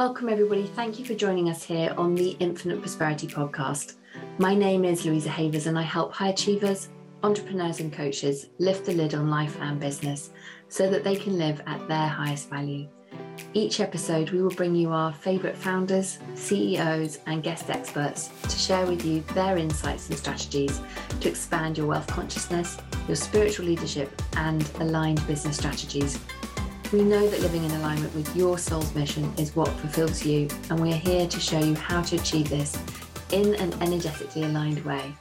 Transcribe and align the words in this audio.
Welcome, 0.00 0.30
everybody. 0.30 0.64
Thank 0.64 0.98
you 0.98 1.04
for 1.04 1.12
joining 1.12 1.50
us 1.50 1.62
here 1.62 1.92
on 1.98 2.14
the 2.14 2.30
Infinite 2.40 2.80
Prosperity 2.80 3.26
Podcast. 3.26 3.96
My 4.38 4.54
name 4.54 4.82
is 4.82 5.04
Louisa 5.04 5.28
Havers, 5.28 5.66
and 5.66 5.78
I 5.78 5.82
help 5.82 6.14
high 6.14 6.30
achievers, 6.30 6.88
entrepreneurs, 7.22 7.80
and 7.80 7.92
coaches 7.92 8.46
lift 8.58 8.86
the 8.86 8.94
lid 8.94 9.14
on 9.14 9.28
life 9.28 9.58
and 9.60 9.78
business 9.78 10.30
so 10.70 10.88
that 10.88 11.04
they 11.04 11.16
can 11.16 11.36
live 11.36 11.60
at 11.66 11.86
their 11.86 12.08
highest 12.08 12.48
value. 12.48 12.88
Each 13.52 13.80
episode, 13.80 14.30
we 14.30 14.40
will 14.40 14.54
bring 14.54 14.74
you 14.74 14.90
our 14.90 15.12
favourite 15.12 15.54
founders, 15.54 16.18
CEOs, 16.34 17.18
and 17.26 17.42
guest 17.42 17.68
experts 17.68 18.30
to 18.44 18.56
share 18.56 18.86
with 18.86 19.04
you 19.04 19.20
their 19.34 19.58
insights 19.58 20.08
and 20.08 20.16
strategies 20.16 20.80
to 21.20 21.28
expand 21.28 21.76
your 21.76 21.88
wealth 21.88 22.06
consciousness, 22.06 22.78
your 23.06 23.16
spiritual 23.16 23.66
leadership, 23.66 24.10
and 24.38 24.66
aligned 24.80 25.26
business 25.26 25.58
strategies. 25.58 26.18
We 26.92 27.02
know 27.02 27.24
that 27.28 27.40
living 27.40 27.62
in 27.62 27.70
alignment 27.70 28.12
with 28.16 28.34
your 28.34 28.58
soul's 28.58 28.92
mission 28.96 29.32
is 29.38 29.54
what 29.54 29.68
fulfills 29.68 30.26
you, 30.26 30.48
and 30.70 30.80
we 30.80 30.92
are 30.92 30.96
here 30.96 31.24
to 31.28 31.38
show 31.38 31.60
you 31.60 31.76
how 31.76 32.02
to 32.02 32.16
achieve 32.16 32.48
this 32.48 32.76
in 33.30 33.54
an 33.54 33.72
energetically 33.80 34.42
aligned 34.42 34.84
way. 34.84 35.14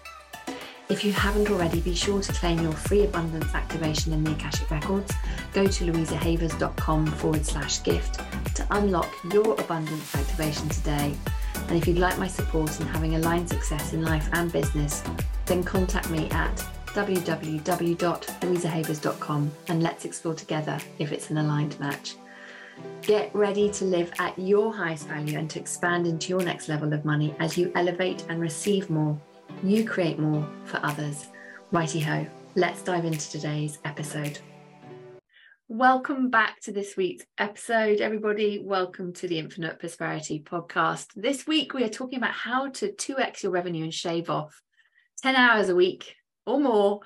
If 0.90 1.06
you 1.06 1.12
haven't 1.12 1.48
already, 1.52 1.80
be 1.82 1.94
sure 1.94 2.24
to 2.24 2.34
claim 2.34 2.60
your 2.60 2.72
free 2.72 3.04
abundance 3.04 3.54
activation 3.54 4.14
in 4.14 4.24
the 4.24 4.32
Akashic 4.32 4.72
Records. 4.72 5.14
Go 5.54 5.68
to 5.68 5.86
louisahavers.com 5.86 7.06
forward 7.06 7.46
slash 7.46 7.84
gift 7.84 8.20
to 8.56 8.66
unlock 8.72 9.14
your 9.32 9.54
abundance 9.62 10.16
activation 10.16 10.68
today. 10.70 11.14
And 11.68 11.78
if 11.78 11.88
you'd 11.88 12.00
like 12.00 12.18
my 12.18 12.28
support 12.28 12.80
in 12.80 12.88
having 12.88 13.14
aligned 13.14 13.48
success 13.48 13.94
in 13.94 14.02
life 14.02 14.28
and 14.34 14.52
business, 14.52 15.04
then 15.46 15.64
contact 15.64 16.10
me 16.10 16.28
at 16.32 16.66
www.louisahavers.com 16.90 19.52
and 19.68 19.84
let's 19.84 20.06
explore 20.06 20.36
together 20.36 20.80
if 21.00 21.12
it's 21.12 21.30
an 21.30 21.38
aligned 21.38 21.80
match. 21.80 22.16
Get 23.02 23.34
ready 23.36 23.70
to 23.72 23.86
live 23.86 24.12
at 24.20 24.38
your 24.38 24.74
highest 24.74 25.08
value 25.08 25.38
and 25.38 25.50
to 25.50 25.60
expand 25.60 26.08
into 26.08 26.30
your 26.30 26.42
next 26.42 26.70
level 26.70 26.94
of 26.94 27.06
money 27.06 27.36
as 27.40 27.58
you 27.58 27.72
elevate 27.76 28.26
and 28.30 28.40
receive 28.40 28.90
more 28.90 29.20
you 29.64 29.86
create 29.86 30.20
more 30.20 30.48
for 30.66 30.80
others. 30.84 31.28
Righty 31.72 32.00
ho, 32.00 32.26
let's 32.56 32.82
dive 32.82 33.06
into 33.06 33.30
today's 33.30 33.80
episode. 33.84 34.40
Welcome 35.68 36.30
back 36.30 36.60
to 36.62 36.72
this 36.72 36.98
week's 36.98 37.26
episode, 37.38 38.02
everybody. 38.02 38.60
Welcome 38.64 39.14
to 39.14 39.28
the 39.28 39.38
Infinite 39.38 39.80
Prosperity 39.80 40.42
podcast. 40.42 41.08
This 41.16 41.46
week, 41.46 41.74
we 41.74 41.84
are 41.84 41.90
talking 41.90 42.18
about 42.18 42.32
how 42.32 42.70
to 42.70 42.92
2x 42.92 43.44
your 43.44 43.52
revenue 43.52 43.84
and 43.84 43.94
shave 43.94 44.30
off 44.30 44.62
10 45.22 45.36
hours 45.36 45.70
a 45.70 45.76
week 45.76 46.16
or 46.46 46.60
more 46.60 47.02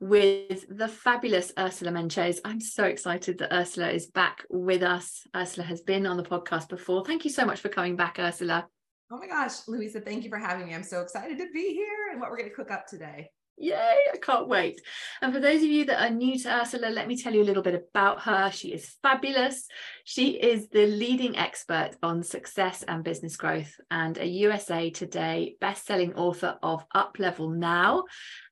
with 0.00 0.64
the 0.68 0.88
fabulous 0.88 1.52
Ursula 1.56 1.92
Mentjes. 1.92 2.38
I'm 2.44 2.60
so 2.60 2.84
excited 2.84 3.38
that 3.38 3.54
Ursula 3.54 3.90
is 3.90 4.06
back 4.06 4.44
with 4.50 4.82
us. 4.82 5.26
Ursula 5.34 5.66
has 5.66 5.80
been 5.80 6.06
on 6.06 6.16
the 6.16 6.24
podcast 6.24 6.68
before. 6.68 7.04
Thank 7.04 7.24
you 7.24 7.30
so 7.30 7.44
much 7.44 7.60
for 7.60 7.68
coming 7.68 7.94
back, 7.94 8.18
Ursula. 8.18 8.66
Oh 9.12 9.18
my 9.18 9.26
gosh, 9.26 9.68
Louisa, 9.68 10.00
thank 10.00 10.24
you 10.24 10.30
for 10.30 10.38
having 10.38 10.66
me. 10.66 10.74
I'm 10.74 10.82
so 10.82 11.02
excited 11.02 11.38
to 11.38 11.46
be 11.52 11.74
here 11.74 12.08
and 12.10 12.20
what 12.20 12.30
we're 12.30 12.38
going 12.38 12.48
to 12.48 12.54
cook 12.54 12.70
up 12.70 12.86
today. 12.86 13.30
Yay, 13.58 13.96
I 14.12 14.16
can't 14.16 14.48
wait. 14.48 14.80
And 15.20 15.32
for 15.32 15.38
those 15.38 15.62
of 15.62 15.68
you 15.68 15.84
that 15.84 16.02
are 16.02 16.10
new 16.10 16.38
to 16.38 16.60
Ursula, 16.60 16.88
let 16.88 17.06
me 17.06 17.16
tell 17.16 17.34
you 17.34 17.42
a 17.42 17.44
little 17.44 17.62
bit 17.62 17.74
about 17.74 18.22
her. 18.22 18.50
She 18.50 18.72
is 18.72 18.96
fabulous. 19.02 19.68
She 20.04 20.30
is 20.30 20.68
the 20.68 20.86
leading 20.86 21.36
expert 21.36 21.90
on 22.02 22.22
success 22.22 22.82
and 22.82 23.04
business 23.04 23.36
growth 23.36 23.72
and 23.90 24.18
a 24.18 24.26
USA 24.26 24.90
Today 24.90 25.56
best-selling 25.60 26.14
author 26.14 26.58
of 26.62 26.84
Up 26.94 27.16
Level 27.18 27.50
Now 27.50 28.04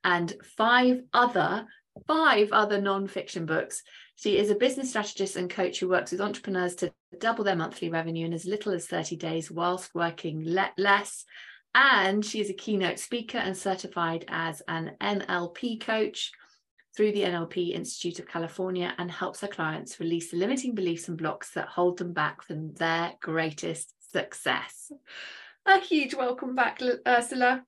and 0.04 0.32
five 0.56 1.00
other 1.12 1.66
five 2.06 2.52
other 2.52 2.80
non-fiction 2.80 3.46
books. 3.46 3.82
She 4.16 4.38
is 4.38 4.50
a 4.50 4.54
business 4.54 4.90
strategist 4.90 5.36
and 5.36 5.50
coach 5.50 5.80
who 5.80 5.88
works 5.88 6.12
with 6.12 6.20
entrepreneurs 6.20 6.74
to 6.76 6.92
double 7.18 7.42
their 7.42 7.56
monthly 7.56 7.88
revenue 7.90 8.26
in 8.26 8.32
as 8.32 8.44
little 8.44 8.72
as 8.72 8.86
30 8.86 9.16
days 9.16 9.50
whilst 9.50 9.94
working 9.94 10.42
le- 10.44 10.72
less. 10.76 11.24
And 11.74 12.24
she 12.24 12.40
is 12.40 12.50
a 12.50 12.54
keynote 12.54 12.98
speaker 12.98 13.38
and 13.38 13.56
certified 13.56 14.24
as 14.28 14.62
an 14.66 14.92
NLP 15.00 15.80
coach 15.80 16.32
through 16.96 17.12
the 17.12 17.22
NLP 17.22 17.72
Institute 17.72 18.18
of 18.18 18.26
California 18.26 18.92
and 18.98 19.10
helps 19.10 19.40
her 19.40 19.48
clients 19.48 20.00
release 20.00 20.30
the 20.30 20.36
limiting 20.36 20.74
beliefs 20.74 21.08
and 21.08 21.16
blocks 21.16 21.52
that 21.52 21.68
hold 21.68 21.98
them 21.98 22.12
back 22.12 22.42
from 22.42 22.74
their 22.74 23.14
greatest 23.20 23.94
success. 24.10 24.90
A 25.66 25.78
huge 25.78 26.14
welcome 26.14 26.56
back, 26.56 26.80
Ursula. 27.06 27.64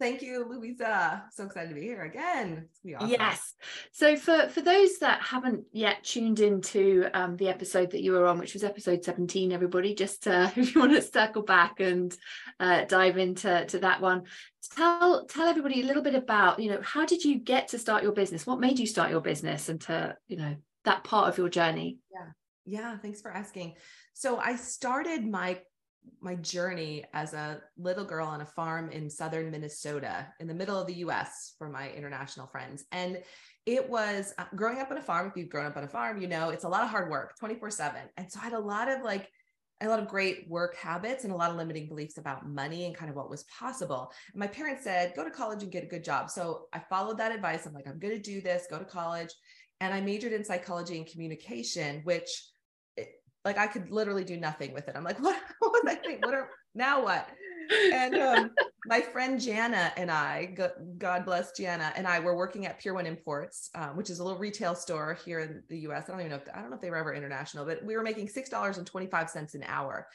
Thank 0.00 0.22
you, 0.22 0.44
Louisa. 0.48 1.24
So 1.32 1.44
excited 1.44 1.68
to 1.68 1.74
be 1.74 1.82
here 1.82 2.02
again. 2.02 2.68
Awesome. 2.96 3.08
Yes. 3.08 3.54
So 3.92 4.16
for 4.16 4.48
for 4.48 4.60
those 4.60 4.98
that 4.98 5.22
haven't 5.22 5.64
yet 5.72 6.02
tuned 6.02 6.40
into 6.40 7.08
um, 7.14 7.36
the 7.36 7.48
episode 7.48 7.92
that 7.92 8.02
you 8.02 8.12
were 8.12 8.26
on, 8.26 8.38
which 8.38 8.54
was 8.54 8.64
episode 8.64 9.04
17, 9.04 9.52
everybody, 9.52 9.94
just 9.94 10.26
uh, 10.26 10.50
if 10.56 10.74
you 10.74 10.80
want 10.80 10.94
to 10.94 11.02
circle 11.02 11.42
back 11.42 11.78
and 11.78 12.14
uh, 12.58 12.84
dive 12.86 13.18
into 13.18 13.64
to 13.66 13.78
that 13.80 14.00
one, 14.00 14.24
tell 14.74 15.26
tell 15.26 15.46
everybody 15.46 15.82
a 15.82 15.86
little 15.86 16.02
bit 16.02 16.16
about 16.16 16.58
you 16.58 16.70
know 16.70 16.80
how 16.82 17.06
did 17.06 17.24
you 17.24 17.38
get 17.38 17.68
to 17.68 17.78
start 17.78 18.02
your 18.02 18.12
business? 18.12 18.46
What 18.46 18.60
made 18.60 18.80
you 18.80 18.88
start 18.88 19.10
your 19.10 19.20
business 19.20 19.68
and 19.68 19.80
to 19.82 20.16
you 20.26 20.36
know 20.36 20.56
that 20.84 21.04
part 21.04 21.28
of 21.28 21.38
your 21.38 21.48
journey? 21.48 21.98
Yeah. 22.12 22.30
Yeah. 22.66 22.98
Thanks 22.98 23.22
for 23.22 23.30
asking. 23.30 23.74
So 24.12 24.38
I 24.38 24.56
started 24.56 25.24
my 25.24 25.60
my 26.20 26.34
journey 26.36 27.04
as 27.12 27.34
a 27.34 27.60
little 27.76 28.04
girl 28.04 28.26
on 28.26 28.40
a 28.40 28.46
farm 28.46 28.90
in 28.90 29.10
southern 29.10 29.50
Minnesota 29.50 30.26
in 30.40 30.46
the 30.46 30.54
middle 30.54 30.78
of 30.78 30.86
the 30.86 30.94
US 30.94 31.54
for 31.58 31.68
my 31.68 31.90
international 31.90 32.46
friends. 32.46 32.84
And 32.92 33.22
it 33.66 33.88
was 33.88 34.34
uh, 34.38 34.44
growing 34.56 34.80
up 34.80 34.90
on 34.90 34.98
a 34.98 35.02
farm. 35.02 35.28
If 35.28 35.36
you've 35.36 35.50
grown 35.50 35.66
up 35.66 35.76
on 35.76 35.84
a 35.84 35.88
farm, 35.88 36.20
you 36.20 36.28
know 36.28 36.50
it's 36.50 36.64
a 36.64 36.68
lot 36.68 36.82
of 36.82 36.90
hard 36.90 37.10
work 37.10 37.36
24 37.38 37.70
7. 37.70 38.00
And 38.16 38.30
so 38.30 38.40
I 38.40 38.44
had 38.44 38.52
a 38.52 38.58
lot 38.58 38.90
of 38.90 39.02
like, 39.02 39.28
a 39.80 39.88
lot 39.88 39.98
of 39.98 40.08
great 40.08 40.48
work 40.48 40.76
habits 40.76 41.24
and 41.24 41.32
a 41.32 41.36
lot 41.36 41.50
of 41.50 41.56
limiting 41.56 41.88
beliefs 41.88 42.16
about 42.16 42.48
money 42.48 42.86
and 42.86 42.94
kind 42.94 43.10
of 43.10 43.16
what 43.16 43.28
was 43.28 43.44
possible. 43.44 44.12
And 44.32 44.40
my 44.40 44.46
parents 44.46 44.84
said, 44.84 45.12
go 45.16 45.24
to 45.24 45.30
college 45.30 45.62
and 45.62 45.72
get 45.72 45.82
a 45.82 45.88
good 45.88 46.04
job. 46.04 46.30
So 46.30 46.68
I 46.72 46.78
followed 46.78 47.18
that 47.18 47.32
advice. 47.32 47.66
I'm 47.66 47.74
like, 47.74 47.88
I'm 47.88 47.98
going 47.98 48.14
to 48.14 48.22
do 48.22 48.40
this, 48.40 48.66
go 48.70 48.78
to 48.78 48.84
college. 48.84 49.30
And 49.80 49.92
I 49.92 50.00
majored 50.00 50.32
in 50.32 50.44
psychology 50.44 50.96
and 50.96 51.06
communication, 51.06 52.00
which 52.04 52.30
like 53.44 53.58
I 53.58 53.66
could 53.66 53.90
literally 53.90 54.24
do 54.24 54.38
nothing 54.38 54.72
with 54.72 54.88
it. 54.88 54.96
I'm 54.96 55.04
like, 55.04 55.18
what, 55.22 55.36
what 56.20 56.30
was 56.30 56.34
I 56.34 56.34
think? 56.34 56.34
What 56.34 56.34
are 56.34 56.48
now 56.74 57.02
what? 57.02 57.28
And 57.92 58.14
um, 58.16 58.50
my 58.86 59.00
friend 59.00 59.40
Jana 59.40 59.92
and 59.96 60.10
I, 60.10 60.54
God 60.98 61.24
bless 61.24 61.52
Jana, 61.52 61.92
and 61.96 62.06
I 62.06 62.20
were 62.20 62.36
working 62.36 62.66
at 62.66 62.78
Pier 62.78 62.94
One 62.94 63.06
Imports, 63.06 63.70
um, 63.74 63.96
which 63.96 64.10
is 64.10 64.18
a 64.18 64.24
little 64.24 64.38
retail 64.38 64.74
store 64.74 65.16
here 65.24 65.40
in 65.40 65.62
the 65.68 65.78
U.S. 65.80 66.04
I 66.08 66.12
don't 66.12 66.20
even 66.20 66.30
know. 66.30 66.36
If, 66.36 66.54
I 66.54 66.60
don't 66.60 66.70
know 66.70 66.76
if 66.76 66.82
they 66.82 66.90
were 66.90 66.96
ever 66.96 67.14
international, 67.14 67.64
but 67.64 67.84
we 67.84 67.96
were 67.96 68.02
making 68.02 68.28
six 68.28 68.48
dollars 68.48 68.78
and 68.78 68.86
twenty 68.86 69.06
five 69.06 69.30
cents 69.30 69.54
an 69.54 69.64
hour. 69.66 70.08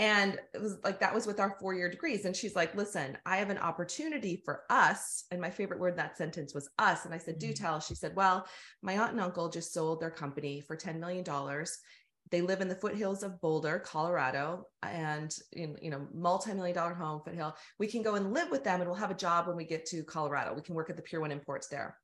And 0.00 0.38
it 0.54 0.62
was 0.62 0.78
like 0.84 1.00
that 1.00 1.12
was 1.12 1.26
with 1.26 1.40
our 1.40 1.56
four 1.58 1.74
year 1.74 1.90
degrees. 1.90 2.24
And 2.24 2.36
she's 2.36 2.54
like, 2.54 2.76
listen, 2.76 3.18
I 3.26 3.38
have 3.38 3.50
an 3.50 3.58
opportunity 3.58 4.40
for 4.44 4.62
us. 4.70 5.24
And 5.32 5.40
my 5.40 5.50
favorite 5.50 5.80
word 5.80 5.90
in 5.90 5.96
that 5.96 6.16
sentence 6.16 6.54
was 6.54 6.70
us. 6.78 7.04
And 7.04 7.12
I 7.12 7.18
said, 7.18 7.40
do 7.40 7.48
mm-hmm. 7.48 7.64
tell. 7.64 7.80
She 7.80 7.96
said, 7.96 8.14
well, 8.14 8.46
my 8.80 8.96
aunt 8.96 9.10
and 9.10 9.20
uncle 9.20 9.48
just 9.48 9.72
sold 9.72 10.00
their 10.00 10.10
company 10.10 10.60
for 10.60 10.76
$10 10.76 11.00
million 11.00 11.24
they 12.30 12.40
live 12.40 12.60
in 12.60 12.68
the 12.68 12.74
foothills 12.74 13.22
of 13.22 13.40
Boulder, 13.40 13.78
Colorado, 13.78 14.66
and 14.82 15.34
in 15.52 15.76
you 15.80 15.90
know 15.90 16.06
multi-million 16.12 16.74
dollar 16.74 16.94
home, 16.94 17.20
foothill. 17.24 17.56
We 17.78 17.86
can 17.86 18.02
go 18.02 18.14
and 18.14 18.32
live 18.32 18.50
with 18.50 18.64
them, 18.64 18.80
and 18.80 18.88
we'll 18.88 18.98
have 18.98 19.10
a 19.10 19.14
job 19.14 19.46
when 19.46 19.56
we 19.56 19.64
get 19.64 19.86
to 19.86 20.02
Colorado. 20.04 20.54
We 20.54 20.62
can 20.62 20.74
work 20.74 20.90
at 20.90 20.96
the 20.96 21.02
Pier 21.02 21.20
One 21.20 21.32
Imports 21.32 21.68
there. 21.68 21.96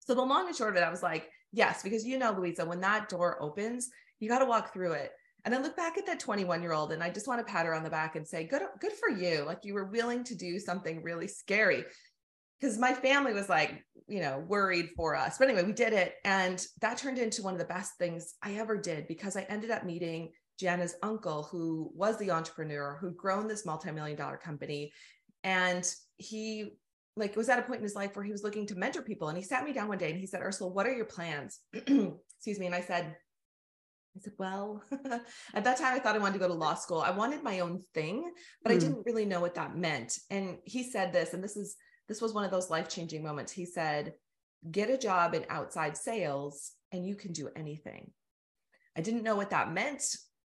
So 0.00 0.14
the 0.14 0.22
long 0.22 0.46
and 0.46 0.56
short 0.56 0.70
of 0.70 0.82
it, 0.82 0.86
I 0.86 0.90
was 0.90 1.02
like, 1.02 1.28
yes, 1.52 1.82
because 1.82 2.04
you 2.04 2.18
know, 2.18 2.32
Louisa, 2.32 2.64
when 2.64 2.80
that 2.80 3.08
door 3.08 3.40
opens, 3.42 3.90
you 4.18 4.28
got 4.28 4.40
to 4.40 4.46
walk 4.46 4.72
through 4.72 4.92
it. 4.92 5.12
And 5.44 5.54
I 5.54 5.58
look 5.58 5.76
back 5.76 5.96
at 5.96 6.06
that 6.06 6.20
21 6.20 6.62
year 6.62 6.72
old, 6.72 6.92
and 6.92 7.02
I 7.02 7.10
just 7.10 7.26
want 7.26 7.44
to 7.44 7.50
pat 7.50 7.66
her 7.66 7.74
on 7.74 7.82
the 7.82 7.90
back 7.90 8.16
and 8.16 8.26
say, 8.26 8.44
good, 8.44 8.62
good 8.80 8.92
for 8.92 9.08
you. 9.08 9.44
Like 9.44 9.64
you 9.64 9.74
were 9.74 9.86
willing 9.86 10.24
to 10.24 10.34
do 10.34 10.58
something 10.58 11.02
really 11.02 11.28
scary 11.28 11.84
because 12.60 12.78
my 12.78 12.92
family 12.92 13.32
was 13.32 13.48
like, 13.48 13.84
you 14.06 14.20
know, 14.20 14.44
worried 14.46 14.90
for 14.96 15.16
us. 15.16 15.38
But 15.38 15.48
anyway, 15.48 15.64
we 15.64 15.72
did 15.72 15.92
it. 15.92 16.14
And 16.24 16.64
that 16.80 16.98
turned 16.98 17.18
into 17.18 17.42
one 17.42 17.54
of 17.54 17.58
the 17.58 17.64
best 17.64 17.92
things 17.98 18.34
I 18.42 18.54
ever 18.54 18.76
did 18.76 19.06
because 19.06 19.36
I 19.36 19.42
ended 19.42 19.70
up 19.70 19.84
meeting 19.84 20.32
Jana's 20.60 20.96
uncle, 21.02 21.44
who 21.44 21.90
was 21.94 22.18
the 22.18 22.30
entrepreneur 22.30 22.98
who'd 23.00 23.16
grown 23.16 23.48
this 23.48 23.64
multi-million 23.64 24.16
dollar 24.16 24.36
company. 24.36 24.92
And 25.42 25.88
he 26.18 26.76
like 27.16 27.34
was 27.36 27.48
at 27.48 27.58
a 27.58 27.62
point 27.62 27.78
in 27.78 27.82
his 27.82 27.94
life 27.94 28.14
where 28.14 28.24
he 28.24 28.32
was 28.32 28.42
looking 28.42 28.66
to 28.66 28.74
mentor 28.74 29.02
people. 29.02 29.28
And 29.28 29.38
he 29.38 29.44
sat 29.44 29.64
me 29.64 29.72
down 29.72 29.88
one 29.88 29.98
day 29.98 30.10
and 30.10 30.20
he 30.20 30.26
said, 30.26 30.42
Ursula, 30.42 30.70
what 30.70 30.86
are 30.86 30.94
your 30.94 31.06
plans? 31.06 31.60
Excuse 31.72 32.58
me. 32.58 32.66
And 32.66 32.74
I 32.74 32.82
said, 32.82 33.16
I 34.16 34.20
said, 34.20 34.32
well, 34.38 34.82
at 35.54 35.64
that 35.64 35.78
time 35.78 35.94
I 35.94 35.98
thought 35.98 36.16
I 36.16 36.18
wanted 36.18 36.34
to 36.34 36.40
go 36.40 36.48
to 36.48 36.54
law 36.54 36.74
school. 36.74 37.00
I 37.00 37.10
wanted 37.10 37.42
my 37.42 37.60
own 37.60 37.82
thing, 37.94 38.30
but 38.62 38.70
mm. 38.70 38.72
I 38.72 38.78
hmm. 38.78 38.80
didn't 38.80 39.06
really 39.06 39.24
know 39.24 39.40
what 39.40 39.54
that 39.54 39.76
meant. 39.76 40.18
And 40.30 40.58
he 40.64 40.90
said 40.90 41.12
this, 41.12 41.32
and 41.32 41.42
this 41.42 41.56
is 41.56 41.76
this 42.10 42.20
was 42.20 42.34
one 42.34 42.44
of 42.44 42.50
those 42.50 42.70
life 42.70 42.88
changing 42.88 43.22
moments. 43.22 43.52
He 43.52 43.64
said, 43.64 44.14
Get 44.68 44.90
a 44.90 44.98
job 44.98 45.32
in 45.32 45.46
outside 45.48 45.96
sales 45.96 46.72
and 46.90 47.06
you 47.06 47.14
can 47.14 47.32
do 47.32 47.48
anything. 47.54 48.10
I 48.98 49.00
didn't 49.00 49.22
know 49.22 49.36
what 49.36 49.50
that 49.50 49.72
meant. 49.72 50.02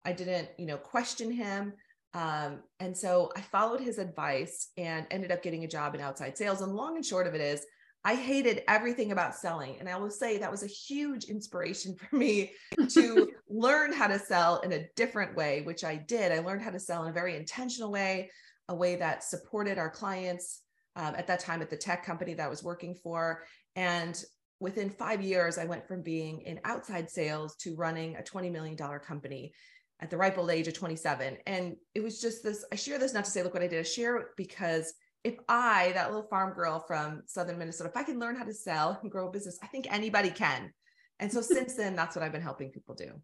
I 0.05 0.13
didn't, 0.13 0.49
you 0.57 0.67
know, 0.67 0.77
question 0.77 1.33
him. 1.33 1.73
Um, 2.15 2.61
and 2.79 2.97
so 2.97 3.33
I 3.37 3.41
followed 3.41 3.81
his 3.81 3.99
advice 3.99 4.69
and 4.77 5.05
ended 5.11 5.33
up 5.33 5.43
getting 5.43 5.65
a 5.65 5.69
job 5.69 5.97
in 5.97 6.01
outside 6.01 6.39
sales. 6.39 6.63
And 6.63 6.77
long 6.77 6.95
and 6.95 7.05
short 7.05 7.27
of 7.27 7.35
it 7.35 7.41
is, 7.41 7.67
I 8.05 8.15
hated 8.15 8.63
everything 8.69 9.11
about 9.11 9.35
selling. 9.35 9.79
And 9.81 9.89
I 9.89 9.97
will 9.97 10.11
say 10.11 10.39
that 10.39 10.51
was 10.53 10.63
a 10.63 10.69
huge 10.69 11.25
inspiration 11.25 11.97
for 11.97 12.15
me 12.15 12.53
to 12.91 13.33
learn 13.51 13.93
how 13.93 14.07
to 14.07 14.19
sell 14.21 14.61
in 14.61 14.73
a 14.73 14.87
different 14.95 15.35
way, 15.35 15.63
which 15.63 15.83
I 15.83 15.97
did. 15.97 16.31
I 16.31 16.39
learned 16.39 16.63
how 16.63 16.71
to 16.71 16.79
sell 16.79 17.03
in 17.03 17.11
a 17.11 17.13
very 17.13 17.35
intentional 17.35 17.91
way, 17.91 18.31
a 18.69 18.75
way 18.77 18.95
that 18.95 19.25
supported 19.25 19.77
our 19.77 19.91
clients 19.91 20.63
um, 20.99 21.15
at 21.15 21.27
that 21.29 21.41
time 21.41 21.63
at 21.63 21.71
the 21.71 21.77
tech 21.77 22.05
company 22.05 22.35
that 22.35 22.45
I 22.45 22.49
was 22.49 22.63
working 22.63 22.95
for. 22.95 23.45
And 23.77 24.23
within 24.61 24.91
five 24.91 25.23
years, 25.23 25.57
I 25.57 25.65
went 25.65 25.87
from 25.87 26.03
being 26.03 26.43
in 26.43 26.61
outside 26.65 27.09
sales 27.09 27.55
to 27.57 27.77
running 27.77 28.17
a 28.17 28.23
$20 28.23 28.51
million 28.51 28.77
company 28.77 29.53
at 30.01 30.11
the 30.11 30.17
ripe 30.17 30.37
old 30.37 30.51
age 30.51 30.69
of 30.69 30.75
27. 30.75 31.39
And 31.47 31.77
it 31.95 32.03
was 32.03 32.21
just 32.21 32.43
this 32.43 32.65
I 32.73 32.77
share 32.77 32.99
this 32.99 33.15
not 33.15 33.25
to 33.25 33.31
say, 33.31 33.43
look 33.43 33.55
what 33.55 33.63
I 33.63 33.69
did. 33.69 33.79
I 33.79 33.85
share 33.85 34.17
it 34.17 34.27
because 34.37 34.93
if 35.25 35.37
I, 35.49 35.93
that 35.95 36.13
little 36.13 36.29
farm 36.29 36.55
girl 36.55 36.81
from 36.81 37.23
southern 37.27 37.59
Minnesota, 37.59 37.91
if 37.91 37.97
I 37.97 38.03
can 38.03 38.19
learn 38.19 38.37
how 38.37 38.45
to 38.45 38.55
sell 38.55 38.99
and 39.03 39.11
grow 39.11 39.29
a 39.29 39.33
business, 39.33 39.59
I 39.63 39.67
think 39.69 39.87
anybody 39.91 40.31
can. 40.31 40.73
And 41.21 41.33
so 41.33 41.41
since 41.41 41.75
then, 41.75 41.97
that's 41.97 42.15
what 42.15 42.25
I've 42.25 42.33
been 42.33 42.43
helping 42.43 42.71
people 42.71 42.95
do. 42.95 43.21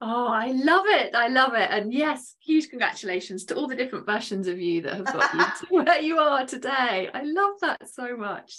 Oh, 0.00 0.28
I 0.28 0.52
love 0.52 0.86
it. 0.86 1.14
I 1.14 1.26
love 1.26 1.54
it. 1.54 1.68
And 1.70 1.92
yes, 1.92 2.36
huge 2.40 2.70
congratulations 2.70 3.44
to 3.46 3.56
all 3.56 3.66
the 3.66 3.74
different 3.74 4.06
versions 4.06 4.46
of 4.46 4.60
you 4.60 4.82
that 4.82 4.94
have 4.94 5.06
got 5.06 5.34
you 5.34 5.40
to 5.60 5.66
where 5.74 6.00
you 6.00 6.18
are 6.18 6.46
today. 6.46 7.10
I 7.12 7.22
love 7.22 7.54
that 7.62 7.88
so 7.92 8.16
much. 8.16 8.54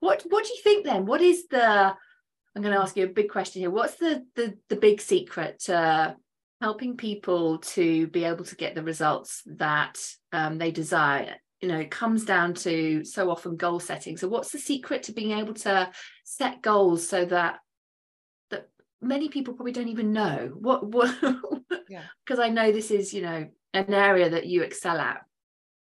What 0.00 0.24
what 0.28 0.44
do 0.44 0.50
you 0.50 0.60
think 0.62 0.86
then? 0.86 1.04
What 1.04 1.20
is 1.20 1.46
the 1.48 1.94
I'm 2.58 2.62
going 2.62 2.74
to 2.74 2.80
ask 2.80 2.96
you 2.96 3.04
a 3.04 3.08
big 3.08 3.28
question 3.28 3.60
here. 3.60 3.70
What's 3.70 3.96
the 3.96 4.24
the 4.34 4.56
the 4.68 4.76
big 4.76 5.00
secret 5.00 5.60
to 5.64 6.16
helping 6.60 6.96
people 6.96 7.58
to 7.58 8.06
be 8.08 8.24
able 8.24 8.44
to 8.44 8.56
get 8.56 8.74
the 8.74 8.82
results 8.82 9.42
that 9.46 9.98
um, 10.32 10.56
they 10.56 10.70
desire? 10.70 11.36
You 11.60 11.68
know, 11.68 11.78
it 11.78 11.90
comes 11.90 12.24
down 12.24 12.54
to 12.54 13.04
so 13.04 13.30
often 13.30 13.56
goal 13.56 13.78
setting. 13.78 14.16
So 14.16 14.26
what's 14.28 14.52
the 14.52 14.58
secret 14.58 15.04
to 15.04 15.12
being 15.12 15.38
able 15.38 15.54
to 15.54 15.90
set 16.24 16.62
goals 16.62 17.06
so 17.06 17.26
that 17.26 17.58
many 19.00 19.28
people 19.28 19.54
probably 19.54 19.72
don't 19.72 19.88
even 19.88 20.12
know 20.12 20.50
what 20.58 20.86
what 20.86 21.14
yeah. 21.88 22.02
because 22.26 22.40
i 22.40 22.48
know 22.48 22.72
this 22.72 22.90
is 22.90 23.14
you 23.14 23.22
know 23.22 23.48
an 23.74 23.92
area 23.92 24.30
that 24.30 24.46
you 24.46 24.62
excel 24.62 24.98
at. 24.98 25.24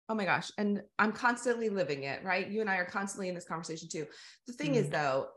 Oh 0.08 0.14
my 0.14 0.24
gosh. 0.24 0.50
And 0.58 0.82
i'm 0.98 1.12
constantly 1.12 1.68
living 1.68 2.04
it 2.04 2.22
right? 2.24 2.48
You 2.48 2.60
and 2.60 2.70
i 2.70 2.76
are 2.76 2.84
constantly 2.84 3.28
in 3.28 3.34
this 3.34 3.46
conversation 3.46 3.88
too. 3.88 4.06
The 4.46 4.52
thing 4.52 4.74
mm. 4.74 4.76
is 4.76 4.88
though 4.88 5.28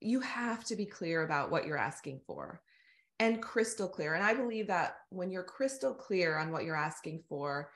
you 0.00 0.20
have 0.20 0.64
to 0.64 0.76
be 0.76 0.86
clear 0.86 1.24
about 1.24 1.50
what 1.50 1.66
you're 1.66 1.78
asking 1.78 2.20
for 2.26 2.60
and 3.18 3.42
crystal 3.42 3.88
clear. 3.88 4.14
And 4.14 4.24
i 4.24 4.34
believe 4.34 4.68
that 4.68 4.96
when 5.10 5.30
you're 5.30 5.42
crystal 5.42 5.94
clear 5.94 6.38
on 6.38 6.50
what 6.50 6.64
you're 6.64 6.76
asking 6.76 7.22
for 7.28 7.70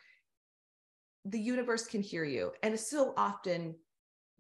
the 1.27 1.39
universe 1.39 1.87
can 1.87 2.03
hear 2.03 2.25
you. 2.25 2.53
And 2.63 2.79
so 2.81 3.13
often 3.17 3.75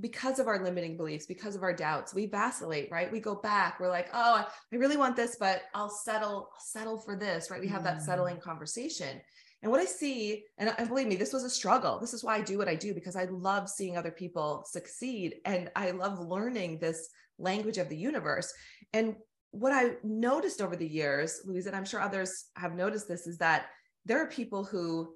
because 0.00 0.38
of 0.38 0.46
our 0.46 0.62
limiting 0.62 0.96
beliefs, 0.96 1.26
because 1.26 1.54
of 1.54 1.62
our 1.62 1.72
doubts, 1.72 2.14
we 2.14 2.26
vacillate, 2.26 2.90
right? 2.90 3.10
We 3.10 3.20
go 3.20 3.34
back. 3.34 3.80
We're 3.80 3.88
like, 3.88 4.08
oh, 4.12 4.46
I 4.72 4.76
really 4.76 4.96
want 4.96 5.16
this, 5.16 5.36
but 5.38 5.62
I'll 5.74 5.90
settle, 5.90 6.50
I'll 6.52 6.64
settle 6.64 6.98
for 6.98 7.16
this, 7.16 7.50
right? 7.50 7.60
We 7.60 7.68
have 7.68 7.84
that 7.84 8.02
settling 8.02 8.36
mm. 8.36 8.42
conversation. 8.42 9.20
And 9.62 9.70
what 9.70 9.80
I 9.80 9.84
see, 9.84 10.44
and, 10.58 10.72
and 10.78 10.88
believe 10.88 11.06
me, 11.06 11.16
this 11.16 11.32
was 11.32 11.44
a 11.44 11.50
struggle. 11.50 11.98
This 11.98 12.14
is 12.14 12.24
why 12.24 12.36
I 12.36 12.40
do 12.40 12.56
what 12.56 12.68
I 12.68 12.74
do 12.74 12.94
because 12.94 13.16
I 13.16 13.24
love 13.24 13.68
seeing 13.68 13.96
other 13.96 14.10
people 14.10 14.64
succeed 14.66 15.36
and 15.44 15.70
I 15.76 15.90
love 15.90 16.18
learning 16.18 16.78
this 16.78 17.10
language 17.38 17.76
of 17.78 17.88
the 17.88 17.96
universe. 17.96 18.52
And 18.92 19.16
what 19.50 19.72
I 19.72 19.96
noticed 20.02 20.62
over 20.62 20.76
the 20.76 20.86
years, 20.86 21.42
Louise, 21.44 21.66
and 21.66 21.76
I'm 21.76 21.84
sure 21.84 22.00
others 22.00 22.46
have 22.56 22.74
noticed 22.74 23.08
this, 23.08 23.26
is 23.26 23.38
that 23.38 23.66
there 24.06 24.22
are 24.22 24.28
people 24.28 24.64
who 24.64 25.14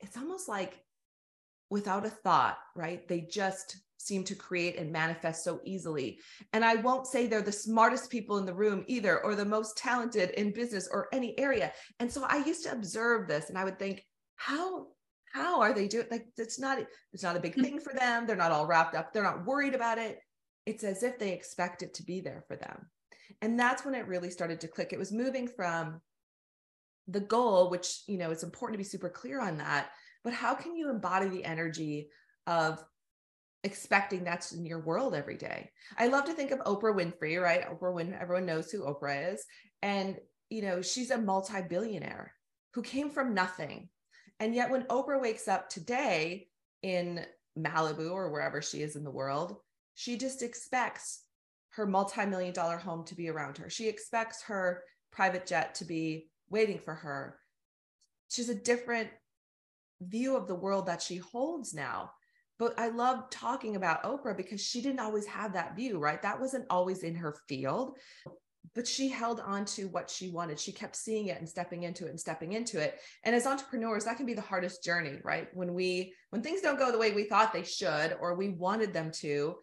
it's 0.00 0.16
almost 0.16 0.48
like 0.48 0.80
without 1.70 2.04
a 2.04 2.10
thought, 2.10 2.58
right? 2.76 3.06
They 3.08 3.22
just 3.22 3.78
seem 4.06 4.24
to 4.24 4.34
create 4.34 4.78
and 4.78 4.92
manifest 4.92 5.44
so 5.44 5.60
easily. 5.64 6.18
And 6.52 6.64
I 6.64 6.76
won't 6.76 7.06
say 7.06 7.26
they're 7.26 7.42
the 7.42 7.52
smartest 7.52 8.10
people 8.10 8.38
in 8.38 8.46
the 8.46 8.54
room 8.54 8.84
either, 8.86 9.22
or 9.24 9.34
the 9.34 9.44
most 9.44 9.76
talented 9.76 10.30
in 10.30 10.52
business 10.52 10.88
or 10.90 11.08
any 11.12 11.38
area. 11.38 11.72
And 12.00 12.10
so 12.10 12.24
I 12.28 12.44
used 12.44 12.64
to 12.64 12.72
observe 12.72 13.28
this 13.28 13.48
and 13.48 13.58
I 13.58 13.64
would 13.64 13.78
think, 13.78 14.04
how 14.36 14.88
how 15.32 15.62
are 15.62 15.72
they 15.72 15.88
doing? 15.88 16.06
Like 16.10 16.26
it's 16.36 16.60
not 16.60 16.78
it's 17.12 17.22
not 17.22 17.36
a 17.36 17.40
big 17.40 17.52
mm-hmm. 17.52 17.62
thing 17.62 17.80
for 17.80 17.94
them. 17.94 18.26
They're 18.26 18.36
not 18.36 18.52
all 18.52 18.66
wrapped 18.66 18.94
up. 18.94 19.12
They're 19.12 19.22
not 19.22 19.46
worried 19.46 19.74
about 19.74 19.98
it. 19.98 20.18
It's 20.66 20.84
as 20.84 21.02
if 21.02 21.18
they 21.18 21.32
expect 21.32 21.82
it 21.82 21.94
to 21.94 22.02
be 22.02 22.20
there 22.20 22.44
for 22.46 22.56
them. 22.56 22.86
And 23.40 23.58
that's 23.58 23.84
when 23.84 23.94
it 23.94 24.06
really 24.06 24.30
started 24.30 24.60
to 24.60 24.68
click. 24.68 24.92
It 24.92 24.98
was 24.98 25.10
moving 25.10 25.48
from 25.48 26.00
the 27.08 27.20
goal 27.20 27.70
which 27.70 28.02
you 28.06 28.16
know 28.16 28.30
it's 28.30 28.44
important 28.44 28.74
to 28.74 28.78
be 28.78 28.88
super 28.88 29.08
clear 29.08 29.40
on 29.40 29.58
that 29.58 29.90
but 30.22 30.32
how 30.32 30.54
can 30.54 30.76
you 30.76 30.88
embody 30.88 31.28
the 31.28 31.44
energy 31.44 32.08
of 32.46 32.82
expecting 33.64 34.24
that's 34.24 34.52
in 34.52 34.66
your 34.66 34.80
world 34.80 35.14
every 35.14 35.36
day. 35.36 35.70
I 35.96 36.08
love 36.08 36.24
to 36.24 36.32
think 36.32 36.50
of 36.50 36.58
Oprah 36.60 36.94
Winfrey, 36.94 37.40
right? 37.40 37.64
Oprah 37.68 37.94
Win, 37.94 38.14
everyone 38.14 38.46
knows 38.46 38.70
who 38.70 38.82
Oprah 38.82 39.32
is. 39.32 39.44
And, 39.82 40.16
you 40.50 40.62
know, 40.62 40.82
she's 40.82 41.10
a 41.10 41.18
multi 41.18 41.62
billionaire 41.62 42.34
who 42.74 42.82
came 42.82 43.10
from 43.10 43.34
nothing. 43.34 43.88
And 44.40 44.54
yet, 44.54 44.70
when 44.70 44.84
Oprah 44.84 45.20
wakes 45.20 45.46
up 45.46 45.68
today 45.68 46.48
in 46.82 47.24
Malibu 47.56 48.10
or 48.10 48.30
wherever 48.30 48.60
she 48.60 48.82
is 48.82 48.96
in 48.96 49.04
the 49.04 49.10
world, 49.10 49.56
she 49.94 50.16
just 50.16 50.42
expects 50.42 51.22
her 51.70 51.86
multi 51.86 52.26
million 52.26 52.52
dollar 52.52 52.76
home 52.76 53.04
to 53.04 53.14
be 53.14 53.28
around 53.28 53.58
her. 53.58 53.70
She 53.70 53.88
expects 53.88 54.42
her 54.42 54.82
private 55.12 55.46
jet 55.46 55.76
to 55.76 55.84
be 55.84 56.28
waiting 56.50 56.78
for 56.78 56.94
her. 56.94 57.38
She's 58.28 58.48
a 58.48 58.54
different 58.54 59.10
view 60.00 60.36
of 60.36 60.48
the 60.48 60.54
world 60.54 60.86
that 60.86 61.02
she 61.02 61.16
holds 61.16 61.72
now 61.72 62.10
but 62.62 62.78
I 62.78 62.90
love 62.90 63.28
talking 63.28 63.74
about 63.74 64.04
Oprah 64.04 64.36
because 64.36 64.64
she 64.64 64.80
didn't 64.80 65.00
always 65.00 65.26
have 65.26 65.52
that 65.54 65.74
view, 65.74 65.98
right? 65.98 66.22
That 66.22 66.38
wasn't 66.38 66.66
always 66.70 67.02
in 67.02 67.16
her 67.16 67.34
field, 67.48 67.98
but 68.72 68.86
she 68.86 69.08
held 69.08 69.40
on 69.40 69.64
to 69.64 69.88
what 69.88 70.08
she 70.08 70.30
wanted. 70.30 70.60
She 70.60 70.70
kept 70.70 70.94
seeing 70.94 71.26
it 71.26 71.38
and 71.38 71.48
stepping 71.48 71.82
into 71.82 72.06
it 72.06 72.10
and 72.10 72.20
stepping 72.20 72.52
into 72.52 72.80
it. 72.80 73.00
And 73.24 73.34
as 73.34 73.48
entrepreneurs, 73.48 74.04
that 74.04 74.16
can 74.16 74.26
be 74.26 74.34
the 74.34 74.40
hardest 74.40 74.84
journey, 74.84 75.18
right? 75.24 75.48
When 75.54 75.74
we 75.74 76.14
when 76.30 76.40
things 76.40 76.60
don't 76.60 76.78
go 76.78 76.92
the 76.92 76.98
way 76.98 77.10
we 77.10 77.24
thought 77.24 77.52
they 77.52 77.64
should 77.64 78.16
or 78.20 78.36
we 78.36 78.50
wanted 78.50 78.92
them 78.92 79.10
to, 79.22 79.56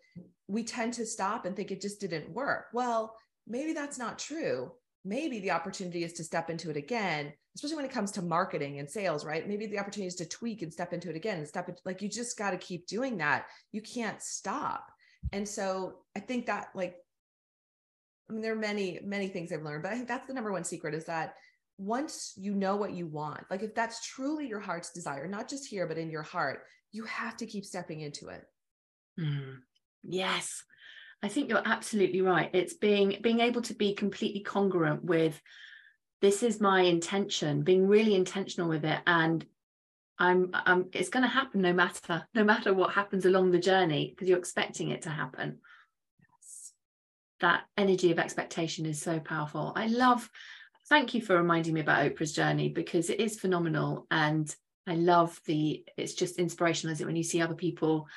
we 0.50 0.66
tend 0.66 0.94
to 0.96 1.06
stop 1.06 1.46
and 1.46 1.56
think 1.56 1.72
it 1.72 1.80
just 1.80 2.02
didn't 2.02 2.30
work. 2.30 2.66
Well, 2.74 3.16
maybe 3.48 3.72
that's 3.72 3.98
not 3.98 4.20
true 4.20 4.74
maybe 5.06 5.40
the 5.40 5.52
opportunity 5.52 6.04
is 6.04 6.14
to 6.14 6.24
step 6.24 6.50
into 6.50 6.70
it 6.70 6.78
again 6.78 7.32
especially 7.56 7.76
when 7.76 7.86
it 7.86 7.92
comes 7.92 8.12
to 8.12 8.22
marketing 8.22 8.80
and 8.80 8.90
sales 8.90 9.26
right? 9.26 9.48
Maybe 9.48 9.66
the 9.66 9.80
opportunity 9.80 10.08
is 10.08 10.16
to 10.16 10.26
tweak 10.26 10.62
and 10.62 10.72
step 10.72 10.94
into 10.94 11.10
it 11.10 11.16
again 11.16 11.40
and 11.40 11.48
step 11.48 11.68
it 11.68 11.82
like 11.84 12.02
you 12.02 12.08
just 12.08 12.38
got 12.38 12.52
to 12.52 12.58
keep 12.58 12.88
doing 12.88 13.18
that. 13.18 13.48
You 13.72 13.82
can't 13.82 14.22
stop. 14.22 14.86
And 15.34 15.48
so 15.48 15.96
i 16.16 16.20
think 16.20 16.46
that 16.46 16.70
like 16.74 16.96
i 18.30 18.34
mean 18.34 18.42
there 18.42 18.54
are 18.54 18.56
many 18.56 19.00
many 19.04 19.28
things 19.28 19.52
i've 19.52 19.64
learned 19.64 19.84
but 19.84 19.92
i 19.92 19.96
think 19.96 20.08
that's 20.08 20.28
the 20.28 20.34
number 20.34 20.52
one 20.52 20.64
secret 20.64 20.94
is 20.94 21.06
that 21.06 21.36
once 21.78 22.34
you 22.38 22.54
know 22.54 22.76
what 22.76 22.94
you 22.94 23.06
want 23.06 23.42
like 23.50 23.64
if 23.64 23.76
that's 23.76 24.06
truly 24.08 24.48
your 24.48 24.60
heart's 24.60 24.92
desire 24.92 25.28
not 25.28 25.50
just 25.50 25.68
here 25.68 25.88
but 25.88 25.98
in 25.98 26.10
your 26.10 26.24
heart 26.24 26.62
you 26.92 27.04
have 27.04 27.38
to 27.38 27.46
keep 27.46 27.66
stepping 27.66 28.02
into 28.02 28.30
it. 28.30 28.44
Mm. 29.20 29.58
yes 30.04 30.64
I 31.22 31.28
think 31.28 31.50
you're 31.50 31.62
absolutely 31.66 32.22
right. 32.22 32.50
It's 32.54 32.74
being 32.74 33.18
being 33.22 33.42
able 33.42 33.62
to 33.64 33.74
be 33.74 33.94
completely 33.94 34.42
congruent 34.42 35.04
with 35.04 35.42
this 36.22 36.44
is 36.44 36.62
my 36.62 36.82
intention, 36.82 37.64
being 37.64 37.88
really 37.88 38.16
intentional 38.16 38.70
with 38.70 38.86
it, 38.86 39.00
and 39.06 39.46
I'm 40.18 40.52
I'm 40.54 40.90
it's 40.94 41.10
going 41.10 41.24
to 41.24 41.30
happen 41.30 41.62
no 41.62 41.74
matter 41.74 42.26
no 42.34 42.44
matter 42.44 42.74
what 42.74 42.94
happens 42.94 43.26
along 43.26 43.52
the 43.52 43.60
journey 43.60 44.10
because 44.10 44.28
you're 44.28 44.38
expecting 44.38 44.90
it 44.90 45.04
to 45.04 45.10
happen. 45.10 45.60
Yes. 46.20 46.74
That 47.42 47.64
energy 47.78 48.12
of 48.12 48.20
expectation 48.20 48.86
is 48.86 49.02
so 49.02 49.20
powerful. 49.20 49.74
I 49.76 49.88
love. 49.88 50.30
Thank 50.88 51.14
you 51.14 51.22
for 51.22 51.36
reminding 51.36 51.76
me 51.76 51.82
about 51.82 52.04
Oprah's 52.04 52.34
journey 52.34 52.70
because 52.70 53.10
it 53.10 53.20
is 53.20 53.40
phenomenal, 53.40 54.08
and 54.10 54.54
I 54.88 54.96
love 54.96 55.40
the. 55.46 55.84
It's 55.98 56.14
just 56.14 56.40
inspirational, 56.40 56.94
is 56.94 57.02
it, 57.02 57.06
when 57.06 57.18
you 57.18 57.24
see 57.24 57.42
other 57.42 57.56
people 57.56 58.08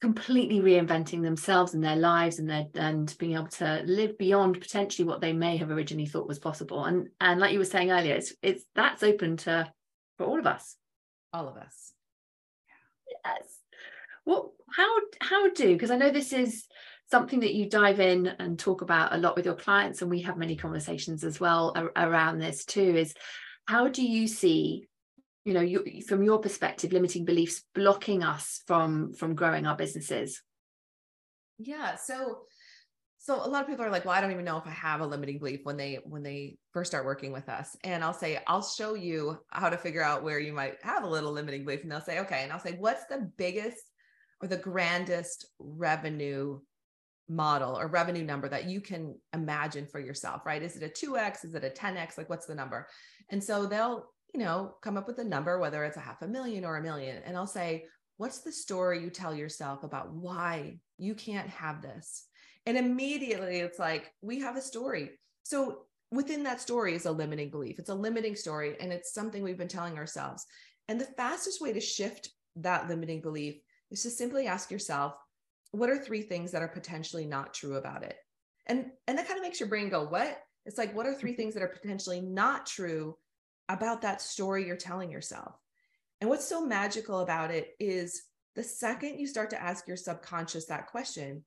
completely 0.00 0.60
reinventing 0.60 1.22
themselves 1.22 1.74
and 1.74 1.82
their 1.82 1.96
lives 1.96 2.38
and 2.38 2.48
their 2.48 2.66
and 2.74 3.14
being 3.18 3.34
able 3.34 3.48
to 3.48 3.82
live 3.86 4.18
beyond 4.18 4.60
potentially 4.60 5.08
what 5.08 5.20
they 5.20 5.32
may 5.32 5.56
have 5.56 5.70
originally 5.70 6.06
thought 6.06 6.28
was 6.28 6.38
possible. 6.38 6.84
And 6.84 7.08
and 7.20 7.40
like 7.40 7.52
you 7.52 7.58
were 7.58 7.64
saying 7.64 7.90
earlier 7.90 8.14
it's 8.14 8.34
it's 8.42 8.64
that's 8.74 9.02
open 9.02 9.36
to 9.38 9.72
for 10.18 10.26
all 10.26 10.38
of 10.38 10.46
us. 10.46 10.76
All 11.32 11.48
of 11.48 11.56
us. 11.56 11.92
Yes. 13.24 13.58
Well 14.24 14.52
how 14.74 14.88
how 15.20 15.50
do 15.50 15.72
because 15.72 15.90
i 15.90 15.96
know 15.96 16.10
this 16.10 16.32
is 16.32 16.66
something 17.10 17.40
that 17.40 17.54
you 17.54 17.68
dive 17.70 18.00
in 18.00 18.26
and 18.26 18.58
talk 18.58 18.82
about 18.82 19.14
a 19.14 19.18
lot 19.18 19.36
with 19.36 19.44
your 19.44 19.54
clients 19.54 20.02
and 20.02 20.10
we 20.10 20.22
have 20.22 20.36
many 20.36 20.56
conversations 20.56 21.22
as 21.22 21.38
well 21.38 21.90
around 21.96 22.38
this 22.38 22.64
too 22.64 22.96
is 22.96 23.14
how 23.66 23.88
do 23.88 24.04
you 24.04 24.26
see 24.26 24.86
you 25.46 25.54
know 25.54 25.60
you, 25.60 26.02
from 26.06 26.22
your 26.22 26.38
perspective 26.38 26.92
limiting 26.92 27.24
beliefs 27.24 27.62
blocking 27.74 28.22
us 28.22 28.62
from 28.66 29.14
from 29.14 29.34
growing 29.34 29.64
our 29.64 29.76
businesses 29.76 30.42
yeah 31.58 31.94
so 31.94 32.40
so 33.18 33.36
a 33.36 33.48
lot 33.48 33.62
of 33.62 33.68
people 33.68 33.84
are 33.84 33.90
like 33.90 34.04
well 34.04 34.14
i 34.14 34.20
don't 34.20 34.32
even 34.32 34.44
know 34.44 34.58
if 34.58 34.66
i 34.66 34.70
have 34.70 35.00
a 35.00 35.06
limiting 35.06 35.38
belief 35.38 35.60
when 35.62 35.76
they 35.76 36.00
when 36.04 36.24
they 36.24 36.58
first 36.72 36.90
start 36.90 37.06
working 37.06 37.32
with 37.32 37.48
us 37.48 37.76
and 37.84 38.02
i'll 38.02 38.12
say 38.12 38.40
i'll 38.48 38.62
show 38.62 38.94
you 38.94 39.38
how 39.50 39.70
to 39.70 39.78
figure 39.78 40.02
out 40.02 40.24
where 40.24 40.40
you 40.40 40.52
might 40.52 40.74
have 40.82 41.04
a 41.04 41.08
little 41.08 41.32
limiting 41.32 41.64
belief 41.64 41.82
and 41.82 41.92
they'll 41.92 42.00
say 42.00 42.18
okay 42.18 42.40
and 42.42 42.52
i'll 42.52 42.58
say 42.58 42.76
what's 42.80 43.06
the 43.06 43.30
biggest 43.36 43.84
or 44.42 44.48
the 44.48 44.56
grandest 44.56 45.46
revenue 45.60 46.58
model 47.28 47.78
or 47.78 47.88
revenue 47.88 48.24
number 48.24 48.48
that 48.48 48.66
you 48.66 48.80
can 48.80 49.14
imagine 49.32 49.86
for 49.86 49.98
yourself, 49.98 50.46
right? 50.46 50.62
Is 50.62 50.76
it 50.76 50.82
a 50.82 51.06
2x? 51.06 51.44
Is 51.44 51.54
it 51.54 51.64
a 51.64 51.70
10x? 51.70 52.16
Like, 52.16 52.30
what's 52.30 52.46
the 52.46 52.54
number? 52.54 52.86
And 53.30 53.42
so 53.42 53.66
they'll, 53.66 54.06
you 54.34 54.40
know, 54.40 54.74
come 54.82 54.96
up 54.96 55.06
with 55.06 55.18
a 55.18 55.24
number, 55.24 55.58
whether 55.58 55.84
it's 55.84 55.96
a 55.96 56.00
half 56.00 56.22
a 56.22 56.28
million 56.28 56.64
or 56.64 56.76
a 56.76 56.82
million. 56.82 57.22
And 57.24 57.36
I'll 57.36 57.46
say, 57.46 57.86
what's 58.16 58.40
the 58.40 58.52
story 58.52 59.02
you 59.02 59.10
tell 59.10 59.34
yourself 59.34 59.82
about 59.82 60.12
why 60.12 60.78
you 60.98 61.14
can't 61.14 61.48
have 61.48 61.82
this? 61.82 62.26
And 62.66 62.76
immediately 62.76 63.58
it's 63.58 63.78
like, 63.78 64.12
we 64.22 64.40
have 64.40 64.56
a 64.56 64.60
story. 64.60 65.10
So 65.44 65.82
within 66.10 66.42
that 66.44 66.60
story 66.60 66.94
is 66.94 67.06
a 67.06 67.12
limiting 67.12 67.50
belief. 67.50 67.78
It's 67.78 67.90
a 67.90 67.94
limiting 67.94 68.36
story 68.36 68.76
and 68.80 68.92
it's 68.92 69.14
something 69.14 69.42
we've 69.42 69.58
been 69.58 69.68
telling 69.68 69.98
ourselves. 69.98 70.44
And 70.88 71.00
the 71.00 71.04
fastest 71.04 71.60
way 71.60 71.72
to 71.72 71.80
shift 71.80 72.30
that 72.56 72.88
limiting 72.88 73.20
belief 73.20 73.56
is 73.90 74.02
to 74.02 74.10
simply 74.10 74.46
ask 74.46 74.70
yourself, 74.70 75.14
what 75.72 75.90
are 75.90 75.98
three 75.98 76.22
things 76.22 76.52
that 76.52 76.62
are 76.62 76.68
potentially 76.68 77.26
not 77.26 77.54
true 77.54 77.76
about 77.76 78.02
it? 78.02 78.16
And 78.66 78.86
and 79.06 79.18
that 79.18 79.28
kind 79.28 79.38
of 79.38 79.44
makes 79.44 79.60
your 79.60 79.68
brain 79.68 79.88
go, 79.88 80.04
what? 80.06 80.38
It's 80.64 80.78
like, 80.78 80.94
what 80.94 81.06
are 81.06 81.14
three 81.14 81.30
mm-hmm. 81.30 81.36
things 81.36 81.54
that 81.54 81.62
are 81.62 81.68
potentially 81.68 82.20
not 82.20 82.66
true 82.66 83.16
about 83.68 84.02
that 84.02 84.20
story 84.20 84.66
you're 84.66 84.76
telling 84.76 85.10
yourself? 85.10 85.54
And 86.20 86.30
what's 86.30 86.48
so 86.48 86.64
magical 86.64 87.20
about 87.20 87.50
it 87.50 87.74
is 87.78 88.22
the 88.54 88.62
second 88.62 89.18
you 89.18 89.26
start 89.26 89.50
to 89.50 89.62
ask 89.62 89.86
your 89.86 89.96
subconscious 89.96 90.66
that 90.66 90.86
question, 90.86 91.44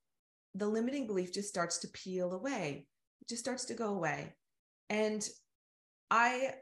the 0.55 0.67
limiting 0.67 1.07
belief 1.07 1.33
just 1.33 1.49
starts 1.49 1.79
to 1.79 1.87
peel 1.89 2.33
away. 2.33 2.87
It 3.21 3.29
just 3.29 3.43
starts 3.43 3.65
to 3.65 3.73
go 3.73 3.95
away. 3.95 4.35
And 4.89 5.27
I, 6.11 6.53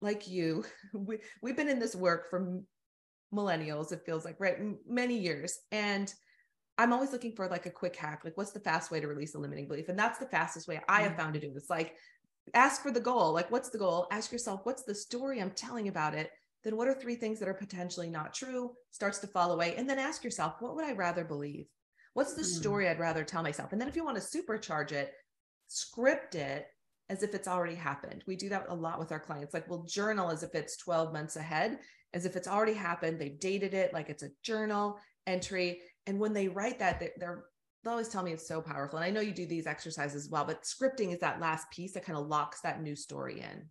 like 0.00 0.28
you, 0.28 0.64
we, 0.92 1.18
we've 1.42 1.56
been 1.56 1.68
in 1.68 1.78
this 1.78 1.94
work 1.94 2.30
for 2.30 2.60
millennials, 3.34 3.92
it 3.92 4.02
feels 4.04 4.24
like, 4.24 4.36
right? 4.38 4.58
Many 4.88 5.18
years. 5.18 5.58
And 5.70 6.12
I'm 6.78 6.92
always 6.92 7.12
looking 7.12 7.32
for 7.34 7.48
like 7.48 7.66
a 7.66 7.70
quick 7.70 7.96
hack. 7.96 8.22
Like, 8.24 8.36
what's 8.36 8.52
the 8.52 8.60
fast 8.60 8.90
way 8.90 9.00
to 9.00 9.08
release 9.08 9.34
a 9.34 9.38
limiting 9.38 9.66
belief? 9.66 9.88
And 9.88 9.98
that's 9.98 10.18
the 10.18 10.26
fastest 10.26 10.68
way 10.68 10.80
I 10.88 11.02
have 11.02 11.12
mm. 11.12 11.16
found 11.16 11.34
to 11.34 11.40
do 11.40 11.52
this. 11.52 11.70
Like, 11.70 11.94
ask 12.54 12.82
for 12.82 12.90
the 12.90 13.00
goal. 13.00 13.32
Like, 13.32 13.50
what's 13.50 13.70
the 13.70 13.78
goal? 13.78 14.06
Ask 14.10 14.32
yourself, 14.32 14.60
what's 14.64 14.84
the 14.84 14.94
story 14.94 15.40
I'm 15.40 15.50
telling 15.50 15.88
about 15.88 16.14
it? 16.14 16.30
Then, 16.64 16.76
what 16.76 16.88
are 16.88 16.94
three 16.94 17.16
things 17.16 17.38
that 17.38 17.48
are 17.48 17.54
potentially 17.54 18.08
not 18.08 18.34
true? 18.34 18.72
Starts 18.90 19.18
to 19.18 19.26
fall 19.26 19.52
away. 19.52 19.74
And 19.76 19.88
then 19.88 19.98
ask 19.98 20.24
yourself, 20.24 20.54
what 20.60 20.74
would 20.76 20.84
I 20.84 20.92
rather 20.92 21.24
believe? 21.24 21.66
What's 22.14 22.34
the 22.34 22.42
mm. 22.42 22.46
story 22.46 22.88
I'd 22.88 22.98
rather 22.98 23.24
tell 23.24 23.42
myself? 23.42 23.72
And 23.72 23.80
then, 23.80 23.88
if 23.88 23.96
you 23.96 24.04
want 24.04 24.20
to 24.20 24.38
supercharge 24.38 24.92
it, 24.92 25.12
script 25.68 26.34
it 26.34 26.66
as 27.08 27.22
if 27.22 27.34
it's 27.34 27.48
already 27.48 27.76
happened. 27.76 28.24
We 28.26 28.36
do 28.36 28.48
that 28.48 28.66
a 28.68 28.74
lot 28.74 28.98
with 28.98 29.12
our 29.12 29.20
clients. 29.20 29.54
Like, 29.54 29.68
we'll 29.68 29.84
journal 29.84 30.30
as 30.30 30.42
if 30.42 30.54
it's 30.54 30.76
12 30.78 31.12
months 31.12 31.36
ahead, 31.36 31.78
as 32.14 32.24
if 32.26 32.34
it's 32.34 32.48
already 32.48 32.74
happened. 32.74 33.20
They've 33.20 33.38
dated 33.38 33.74
it 33.74 33.92
like 33.92 34.08
it's 34.08 34.24
a 34.24 34.30
journal 34.42 34.98
entry 35.26 35.80
and 36.06 36.18
when 36.18 36.32
they 36.32 36.48
write 36.48 36.78
that 36.78 37.00
they're, 37.18 37.44
they're 37.86 37.92
always 37.92 38.08
tell 38.08 38.24
me 38.24 38.32
it's 38.32 38.48
so 38.48 38.60
powerful 38.60 38.98
and 38.98 39.04
i 39.04 39.10
know 39.10 39.20
you 39.20 39.32
do 39.32 39.46
these 39.46 39.66
exercises 39.66 40.24
as 40.24 40.30
well 40.30 40.44
but 40.44 40.62
scripting 40.64 41.12
is 41.12 41.20
that 41.20 41.40
last 41.40 41.70
piece 41.70 41.92
that 41.92 42.04
kind 42.04 42.18
of 42.18 42.26
locks 42.26 42.60
that 42.60 42.82
new 42.82 42.96
story 42.96 43.40
in 43.40 43.62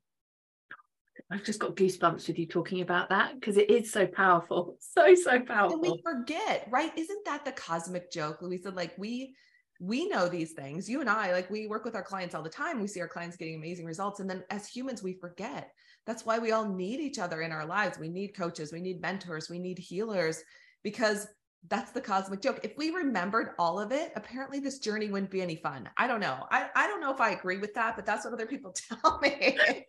I've 1.32 1.44
just 1.44 1.60
got 1.60 1.76
goosebumps 1.76 2.28
with 2.28 2.38
you 2.38 2.46
talking 2.46 2.82
about 2.82 3.10
that 3.10 3.34
because 3.40 3.58
it 3.58 3.70
is 3.72 3.92
so 3.92 4.06
powerful, 4.06 4.78
so 4.80 5.16
so 5.16 5.40
powerful. 5.40 5.82
And 5.82 5.82
we 5.82 6.02
forget, 6.04 6.68
right? 6.70 6.96
Isn't 6.96 7.26
that 7.26 7.46
the 7.46 7.54
cosmic 7.54 8.12
joke, 8.12 8.42
Louisa? 8.42 8.70
Like 8.70 8.94
we 8.98 9.34
we 9.80 10.08
know 10.08 10.28
these 10.28 10.52
things. 10.52 10.90
You 10.90 11.02
and 11.02 11.10
I, 11.10 11.32
like 11.32 11.50
we 11.50 11.68
work 11.68 11.84
with 11.84 11.96
our 11.96 12.04
clients 12.04 12.36
all 12.36 12.44
the 12.44 12.50
time. 12.50 12.80
We 12.80 12.88
see 12.88 13.02
our 13.02 13.08
clients 13.08 13.38
getting 13.38 13.56
amazing 13.56 13.86
results, 13.86 14.20
and 14.20 14.30
then 14.30 14.44
as 14.52 14.68
humans, 14.68 15.02
we 15.02 15.14
forget. 15.14 15.72
That's 16.06 16.26
why 16.26 16.38
we 16.38 16.52
all 16.52 16.70
need 16.70 17.00
each 17.00 17.18
other 17.18 17.42
in 17.42 17.52
our 17.52 17.66
lives. 17.66 17.98
We 17.98 18.10
need 18.10 18.36
coaches, 18.36 18.72
we 18.72 18.82
need 18.82 19.02
mentors, 19.02 19.50
we 19.50 19.58
need 19.58 19.80
healers 19.80 20.44
because 20.84 21.28
that's 21.70 21.92
the 21.92 22.02
cosmic 22.02 22.42
joke. 22.42 22.60
If 22.64 22.78
we 22.78 22.92
remembered 22.92 23.52
all 23.58 23.80
of 23.80 23.92
it, 23.92 24.12
apparently 24.16 24.60
this 24.60 24.80
journey 24.80 25.10
wouldn't 25.10 25.32
be 25.32 25.42
any 25.42 25.56
fun. 25.56 25.90
I 25.98 26.08
don't 26.08 26.20
know. 26.20 26.46
I, 26.52 26.70
I 26.76 26.88
don't 26.88 27.02
know 27.02 27.14
if 27.14 27.22
I 27.22 27.32
agree 27.32 27.58
with 27.58 27.74
that, 27.76 27.96
but 27.96 28.06
that's 28.06 28.26
what 28.26 28.34
other 28.34 28.46
people 28.46 28.74
tell 29.02 29.20
me. 29.20 29.58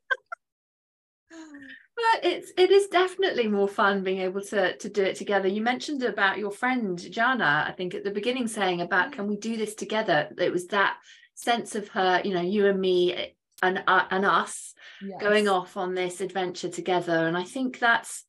but 1.31 2.25
it's 2.25 2.53
it 2.57 2.71
is 2.71 2.89
definitely 2.89 3.49
more 3.49 3.69
fun 3.69 4.05
being 4.05 4.21
able 4.21 4.43
to 4.43 4.77
to 4.77 4.89
do 4.89 5.03
it 5.03 5.17
together. 5.17 5.49
You 5.49 5.63
mentioned 5.63 6.03
about 6.03 6.39
your 6.39 6.51
friend 6.51 6.99
Jana, 6.99 7.65
I 7.69 7.73
think 7.73 7.95
at 7.95 8.05
the 8.05 8.11
beginning 8.11 8.49
saying 8.49 8.81
about 8.81 9.13
can 9.13 9.27
we 9.27 9.37
do 9.37 9.57
this 9.57 9.75
together? 9.75 10.29
It 10.39 10.53
was 10.53 10.67
that 10.69 10.99
sense 11.35 11.75
of 11.75 11.89
her, 11.89 12.21
you 12.25 12.35
know, 12.35 12.43
you 12.43 12.67
and 12.67 12.81
me 12.81 13.35
and 13.63 13.83
uh, 13.87 14.05
and 14.11 14.25
us 14.25 14.75
yes. 15.03 15.21
going 15.21 15.49
off 15.49 15.77
on 15.77 15.95
this 15.95 16.21
adventure 16.21 16.69
together. 16.69 17.27
And 17.27 17.37
I 17.37 17.45
think 17.45 17.79
that's 17.79 18.26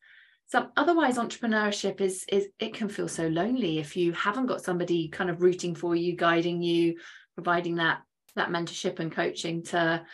some 0.48 0.70
otherwise 0.76 1.18
entrepreneurship 1.18 2.00
is 2.00 2.24
is 2.28 2.48
it 2.58 2.74
can 2.74 2.88
feel 2.88 3.08
so 3.08 3.28
lonely 3.28 3.78
if 3.78 3.96
you 3.96 4.12
haven't 4.12 4.46
got 4.46 4.62
somebody 4.62 5.08
kind 5.08 5.30
of 5.30 5.42
rooting 5.42 5.74
for 5.74 5.94
you 5.94 6.16
guiding 6.16 6.62
you 6.62 6.96
providing 7.34 7.76
that 7.76 8.00
that 8.34 8.48
mentorship 8.48 8.98
and 8.98 9.12
coaching 9.12 9.62
to 9.62 10.04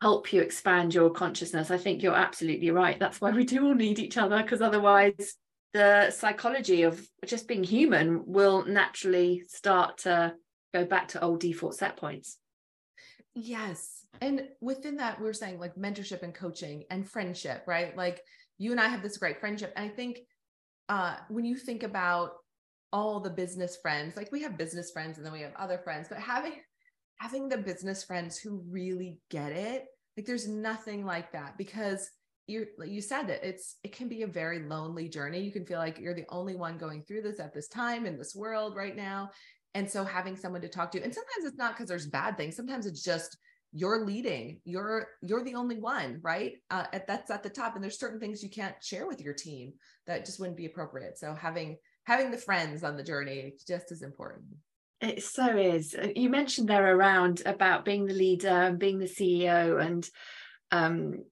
help 0.00 0.32
you 0.32 0.40
expand 0.40 0.94
your 0.94 1.10
consciousness. 1.10 1.70
I 1.70 1.76
think 1.76 2.02
you're 2.02 2.14
absolutely 2.14 2.70
right. 2.70 2.98
That's 2.98 3.20
why 3.20 3.32
we 3.32 3.44
do 3.44 3.66
all 3.66 3.74
need 3.74 3.98
each 3.98 4.16
other 4.16 4.42
because 4.42 4.62
otherwise 4.62 5.34
the 5.74 6.10
psychology 6.10 6.82
of 6.82 7.06
just 7.26 7.46
being 7.46 7.64
human 7.64 8.22
will 8.26 8.64
naturally 8.64 9.42
start 9.46 9.98
to 9.98 10.34
go 10.72 10.84
back 10.84 11.08
to 11.08 11.22
old 11.22 11.40
default 11.40 11.74
set 11.74 11.96
points. 11.96 12.38
Yes. 13.34 14.06
And 14.20 14.48
within 14.60 14.96
that 14.96 15.20
we're 15.20 15.32
saying 15.32 15.58
like 15.58 15.74
mentorship 15.76 16.22
and 16.22 16.34
coaching 16.34 16.84
and 16.90 17.08
friendship 17.08 17.64
right? 17.66 17.96
Like 17.96 18.22
you 18.60 18.72
and 18.72 18.80
I 18.80 18.88
have 18.88 19.02
this 19.02 19.16
great 19.16 19.40
friendship. 19.40 19.72
And 19.74 19.86
I 19.86 19.88
think 19.88 20.20
uh, 20.90 21.16
when 21.28 21.46
you 21.46 21.56
think 21.56 21.82
about 21.82 22.32
all 22.92 23.18
the 23.18 23.30
business 23.30 23.78
friends, 23.80 24.16
like 24.16 24.30
we 24.30 24.42
have 24.42 24.58
business 24.58 24.90
friends 24.90 25.16
and 25.16 25.24
then 25.24 25.32
we 25.32 25.40
have 25.40 25.54
other 25.58 25.78
friends, 25.78 26.08
but 26.08 26.18
having 26.18 26.52
having 27.16 27.48
the 27.48 27.58
business 27.58 28.04
friends 28.04 28.38
who 28.38 28.62
really 28.70 29.18
get 29.30 29.52
it, 29.52 29.86
like 30.16 30.26
there's 30.26 30.46
nothing 30.46 31.06
like 31.06 31.32
that 31.32 31.56
because 31.56 32.10
you 32.46 32.66
you 32.84 33.00
said 33.00 33.30
it 33.30 33.40
it's 33.42 33.76
it 33.82 33.92
can 33.92 34.08
be 34.08 34.22
a 34.22 34.26
very 34.26 34.60
lonely 34.60 35.08
journey. 35.08 35.40
You 35.40 35.52
can 35.52 35.64
feel 35.64 35.78
like 35.78 35.98
you're 35.98 36.14
the 36.14 36.26
only 36.28 36.54
one 36.54 36.76
going 36.76 37.02
through 37.04 37.22
this 37.22 37.40
at 37.40 37.54
this 37.54 37.68
time 37.68 38.04
in 38.04 38.18
this 38.18 38.36
world 38.36 38.76
right 38.76 38.96
now. 38.96 39.30
And 39.72 39.88
so 39.88 40.04
having 40.04 40.36
someone 40.36 40.60
to 40.60 40.68
talk 40.68 40.90
to 40.92 41.02
and 41.02 41.14
sometimes 41.14 41.46
it's 41.46 41.56
not 41.56 41.72
because 41.72 41.88
there's 41.88 42.08
bad 42.08 42.36
things. 42.36 42.56
Sometimes 42.56 42.84
it's 42.84 43.02
just 43.02 43.38
you're 43.72 44.04
leading 44.04 44.60
you're 44.64 45.08
you're 45.22 45.44
the 45.44 45.54
only 45.54 45.78
one 45.78 46.18
right? 46.22 46.54
Uh, 46.70 46.86
at, 46.92 47.06
that's 47.06 47.30
at 47.30 47.42
the 47.42 47.48
top 47.48 47.74
and 47.74 47.84
there's 47.84 47.98
certain 47.98 48.20
things 48.20 48.42
you 48.42 48.50
can't 48.50 48.74
share 48.82 49.06
with 49.06 49.20
your 49.20 49.34
team 49.34 49.72
that 50.06 50.24
just 50.26 50.40
wouldn't 50.40 50.56
be 50.56 50.66
appropriate. 50.66 51.18
So 51.18 51.34
having 51.34 51.76
having 52.04 52.30
the 52.30 52.38
friends 52.38 52.82
on 52.82 52.96
the 52.96 53.02
journey 53.02 53.54
just 53.66 53.92
as 53.92 54.02
important. 54.02 54.44
It 55.00 55.22
so 55.22 55.56
is. 55.56 55.94
Uh, 55.94 56.08
you 56.14 56.28
mentioned 56.28 56.68
there 56.68 56.94
around 56.94 57.42
about 57.46 57.84
being 57.84 58.06
the 58.06 58.14
leader 58.14 58.48
and 58.48 58.78
being 58.78 58.98
the 58.98 59.06
ceo 59.06 59.80
and 59.80 60.08
um, 60.72 61.24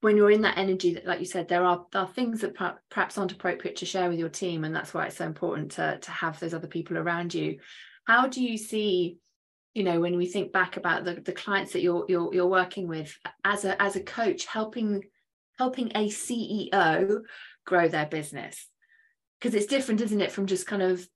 when 0.00 0.16
you're 0.16 0.30
in 0.30 0.42
that 0.42 0.58
energy 0.58 0.94
that 0.94 1.06
like 1.06 1.20
you 1.20 1.26
said 1.26 1.48
there 1.48 1.64
are 1.64 1.86
there 1.92 2.02
are 2.02 2.08
things 2.08 2.40
that 2.40 2.54
perhaps 2.54 3.18
aren't 3.18 3.32
appropriate 3.32 3.76
to 3.76 3.86
share 3.86 4.08
with 4.08 4.18
your 4.18 4.28
team 4.28 4.64
and 4.64 4.74
that's 4.74 4.92
why 4.92 5.06
it's 5.06 5.16
so 5.16 5.26
important 5.26 5.72
to 5.72 5.98
to 6.00 6.10
have 6.10 6.40
those 6.40 6.54
other 6.54 6.66
people 6.66 6.96
around 6.96 7.34
you. 7.34 7.58
How 8.04 8.26
do 8.26 8.42
you 8.42 8.58
see 8.58 9.18
you 9.74 9.84
know 9.84 10.00
when 10.00 10.16
we 10.16 10.26
think 10.26 10.52
back 10.52 10.76
about 10.76 11.04
the, 11.04 11.14
the 11.14 11.32
clients 11.32 11.72
that 11.72 11.82
you're, 11.82 12.04
you're 12.08 12.32
you're 12.34 12.46
working 12.46 12.88
with 12.88 13.16
as 13.44 13.64
a 13.64 13.80
as 13.80 13.96
a 13.96 14.02
coach 14.02 14.46
helping 14.46 15.02
helping 15.58 15.90
a 15.94 16.08
ceo 16.08 17.20
grow 17.64 17.88
their 17.88 18.06
business 18.06 18.68
because 19.40 19.54
it's 19.54 19.66
different 19.66 20.00
isn't 20.00 20.20
it 20.20 20.32
from 20.32 20.46
just 20.46 20.66
kind 20.66 20.82
of 20.82 21.06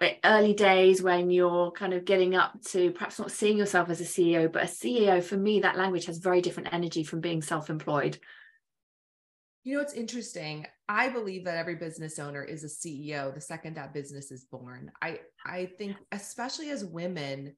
eh, 0.00 0.14
early 0.24 0.54
days 0.54 1.02
when 1.02 1.30
you're 1.30 1.70
kind 1.72 1.92
of 1.92 2.04
getting 2.04 2.34
up 2.34 2.60
to 2.62 2.90
perhaps 2.92 3.18
not 3.18 3.30
seeing 3.30 3.58
yourself 3.58 3.90
as 3.90 4.00
a 4.00 4.04
ceo 4.04 4.50
but 4.50 4.62
a 4.62 4.66
ceo 4.66 5.22
for 5.22 5.36
me 5.36 5.60
that 5.60 5.76
language 5.76 6.06
has 6.06 6.18
very 6.18 6.40
different 6.40 6.72
energy 6.72 7.04
from 7.04 7.20
being 7.20 7.42
self-employed 7.42 8.18
you 9.64 9.76
know, 9.76 9.82
it's 9.82 9.92
interesting. 9.92 10.66
I 10.88 11.10
believe 11.10 11.44
that 11.44 11.58
every 11.58 11.74
business 11.74 12.18
owner 12.18 12.42
is 12.42 12.64
a 12.64 12.68
CEO 12.68 13.34
the 13.34 13.40
second 13.40 13.76
that 13.76 13.92
business 13.92 14.30
is 14.30 14.44
born. 14.44 14.90
I 15.02 15.20
I 15.44 15.66
think 15.76 15.96
especially 16.10 16.70
as 16.70 16.86
women, 16.86 17.54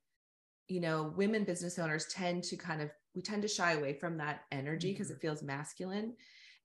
you 0.70 0.80
know, 0.80 1.12
women 1.16 1.44
business 1.44 1.78
owners 1.78 2.06
tend 2.06 2.44
to 2.44 2.56
kind 2.56 2.80
of 2.80 2.90
we 3.14 3.22
tend 3.22 3.42
to 3.42 3.48
shy 3.48 3.72
away 3.72 3.94
from 3.94 4.16
that 4.18 4.42
energy 4.52 4.92
because 4.92 5.08
mm-hmm. 5.08 5.16
it 5.16 5.20
feels 5.20 5.42
masculine. 5.42 6.14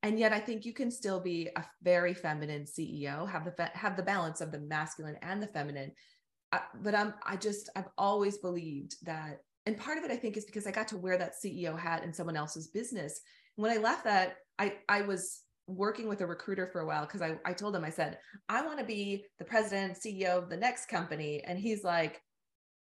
And 0.03 0.19
yet 0.19 0.31
I 0.31 0.39
think 0.39 0.65
you 0.65 0.74
can 0.74 0.91
still 0.91 1.19
be 1.19 1.50
a 1.55 1.65
very 1.81 2.13
feminine 2.13 2.65
CEO, 2.65 3.27
have 3.27 3.45
the 3.45 3.71
have 3.74 3.97
the 3.97 4.03
balance 4.03 4.41
of 4.41 4.51
the 4.51 4.59
masculine 4.59 5.17
and 5.21 5.41
the 5.41 5.47
feminine. 5.47 5.91
Uh, 6.51 6.59
but 6.83 6.93
I'm 6.93 7.13
I 7.25 7.35
just 7.35 7.69
I've 7.75 7.89
always 7.97 8.38
believed 8.38 8.95
that 9.03 9.39
and 9.65 9.77
part 9.77 9.97
of 9.97 10.03
it 10.03 10.12
I 10.12 10.17
think 10.17 10.38
is 10.38 10.45
because 10.45 10.67
I 10.67 10.71
got 10.71 10.88
to 10.89 10.97
wear 10.97 11.17
that 11.17 11.33
CEO 11.43 11.77
hat 11.77 12.03
in 12.03 12.13
someone 12.13 12.38
else's 12.38 12.67
business. 12.67 13.19
When 13.55 13.71
I 13.71 13.77
left 13.77 14.03
that, 14.03 14.38
I 14.59 14.75
I 14.88 15.01
was 15.01 15.41
working 15.67 16.07
with 16.07 16.21
a 16.21 16.27
recruiter 16.27 16.67
for 16.67 16.81
a 16.81 16.85
while 16.85 17.05
because 17.05 17.21
I, 17.21 17.38
I 17.45 17.53
told 17.53 17.75
him, 17.75 17.83
I 17.83 17.89
said, 17.89 18.19
I 18.50 18.63
want 18.63 18.79
to 18.79 18.85
be 18.85 19.25
the 19.39 19.45
president, 19.45 19.97
CEO 19.97 20.38
of 20.38 20.50
the 20.50 20.57
next 20.57 20.88
company. 20.88 21.43
And 21.45 21.57
he's 21.57 21.83
like, 21.83 22.21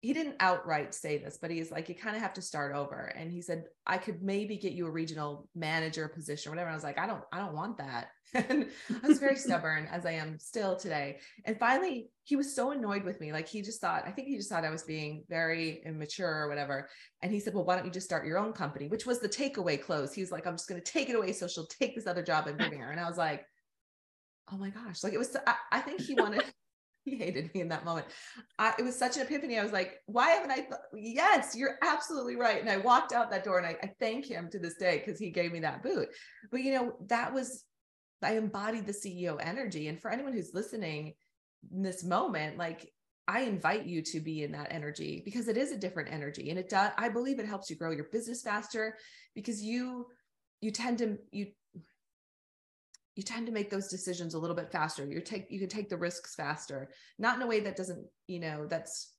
he 0.01 0.13
didn't 0.13 0.37
outright 0.39 0.93
say 0.93 1.17
this, 1.17 1.37
but 1.41 1.51
he's 1.51 1.71
like, 1.71 1.89
you 1.89 1.95
kind 1.95 2.15
of 2.15 2.21
have 2.21 2.33
to 2.33 2.41
start 2.41 2.73
over. 2.73 3.11
And 3.17 3.31
he 3.31 3.41
said, 3.41 3.65
I 3.85 3.97
could 3.97 4.21
maybe 4.21 4.55
get 4.55 4.71
you 4.71 4.87
a 4.87 4.91
regional 4.91 5.49
manager 5.55 6.07
position 6.07 6.49
or 6.49 6.51
whatever. 6.53 6.69
And 6.69 6.73
I 6.73 6.77
was 6.77 6.85
like, 6.85 6.97
I 6.97 7.05
don't, 7.05 7.23
I 7.33 7.39
don't 7.39 7.53
want 7.53 7.77
that. 7.79 8.07
and 8.33 8.67
I 9.03 9.07
was 9.07 9.19
very 9.19 9.35
stubborn 9.35 9.87
as 9.91 10.05
I 10.05 10.11
am 10.11 10.39
still 10.39 10.77
today. 10.77 11.17
And 11.43 11.59
finally, 11.59 12.11
he 12.23 12.37
was 12.37 12.55
so 12.55 12.71
annoyed 12.71 13.03
with 13.03 13.19
me. 13.19 13.33
Like 13.33 13.49
he 13.49 13.61
just 13.61 13.81
thought, 13.81 14.03
I 14.05 14.11
think 14.11 14.29
he 14.29 14.37
just 14.37 14.49
thought 14.49 14.63
I 14.63 14.69
was 14.69 14.83
being 14.83 15.25
very 15.27 15.81
immature 15.85 16.43
or 16.43 16.47
whatever. 16.47 16.87
And 17.21 17.31
he 17.31 17.39
said, 17.41 17.53
well, 17.53 17.65
why 17.65 17.75
don't 17.75 17.85
you 17.85 17.91
just 17.91 18.07
start 18.07 18.25
your 18.25 18.37
own 18.37 18.53
company? 18.53 18.87
Which 18.87 19.05
was 19.05 19.19
the 19.19 19.27
takeaway 19.27 19.81
close. 19.81 20.13
He 20.13 20.21
was 20.21 20.31
like, 20.31 20.47
I'm 20.47 20.55
just 20.55 20.69
going 20.69 20.81
to 20.81 20.91
take 20.91 21.09
it 21.09 21.15
away. 21.15 21.33
So 21.33 21.47
she'll 21.47 21.65
take 21.65 21.95
this 21.95 22.07
other 22.07 22.23
job 22.23 22.45
I'm 22.47 22.55
giving 22.55 22.79
her. 22.79 22.91
And 22.91 23.01
I 23.01 23.07
was 23.07 23.17
like, 23.17 23.45
oh 24.49 24.57
my 24.57 24.69
gosh. 24.69 25.03
Like 25.03 25.13
it 25.13 25.19
was, 25.19 25.35
I, 25.45 25.55
I 25.71 25.79
think 25.81 25.99
he 25.99 26.13
wanted, 26.13 26.43
he 27.05 27.17
hated 27.17 27.53
me 27.53 27.61
in 27.61 27.69
that 27.69 27.85
moment. 27.85 28.07
I, 28.57 28.73
it 28.77 28.83
was 28.83 28.97
such 28.97 29.17
an 29.17 29.23
epiphany. 29.23 29.57
I 29.57 29.63
was 29.63 29.71
like, 29.71 29.99
why 30.05 30.29
haven't 30.31 30.51
I? 30.51 30.55
Th- 30.55 30.73
yes, 30.93 31.55
you're 31.55 31.77
absolutely 31.81 32.35
right. 32.35 32.59
And 32.59 32.69
I 32.69 32.77
walked 32.77 33.13
out 33.13 33.31
that 33.31 33.43
door 33.43 33.57
and 33.57 33.67
I, 33.67 33.77
I 33.81 33.91
thank 33.99 34.25
him 34.25 34.49
to 34.51 34.59
this 34.59 34.75
day 34.75 35.01
because 35.03 35.19
he 35.19 35.29
gave 35.29 35.51
me 35.51 35.59
that 35.61 35.83
boot. 35.83 36.09
But, 36.51 36.61
you 36.61 36.73
know, 36.73 36.93
that 37.07 37.33
was, 37.33 37.63
I 38.21 38.33
embodied 38.33 38.85
the 38.85 38.93
CEO 38.93 39.37
energy. 39.41 39.87
And 39.87 40.01
for 40.01 40.11
anyone 40.11 40.33
who's 40.33 40.53
listening 40.53 41.13
in 41.73 41.81
this 41.81 42.03
moment, 42.03 42.57
like, 42.57 42.91
I 43.27 43.41
invite 43.41 43.85
you 43.85 44.01
to 44.01 44.19
be 44.19 44.43
in 44.43 44.51
that 44.53 44.71
energy 44.71 45.21
because 45.23 45.47
it 45.47 45.55
is 45.55 45.71
a 45.71 45.77
different 45.77 46.11
energy. 46.11 46.49
And 46.49 46.57
it 46.57 46.67
does, 46.67 46.91
I 46.97 47.09
believe 47.09 47.39
it 47.39 47.45
helps 47.45 47.69
you 47.69 47.75
grow 47.75 47.91
your 47.91 48.07
business 48.11 48.41
faster 48.41 48.97
because 49.35 49.61
you, 49.61 50.07
you 50.61 50.71
tend 50.71 50.97
to, 50.97 51.17
you 51.31 51.47
you 53.19 53.23
tend 53.23 53.45
to 53.45 53.51
make 53.51 53.69
those 53.69 53.89
decisions 53.89 54.33
a 54.33 54.39
little 54.39 54.55
bit 54.55 54.71
faster. 54.71 55.05
You 55.05 55.19
take 55.19 55.47
you 55.49 55.59
can 55.59 55.67
take 55.67 55.89
the 55.89 55.97
risks 55.97 56.35
faster 56.35 56.89
not 57.17 57.35
in 57.35 57.41
a 57.41 57.47
way 57.47 57.59
that 57.59 57.75
doesn't 57.75 58.05
you 58.27 58.39
know 58.39 58.65
that's 58.65 59.13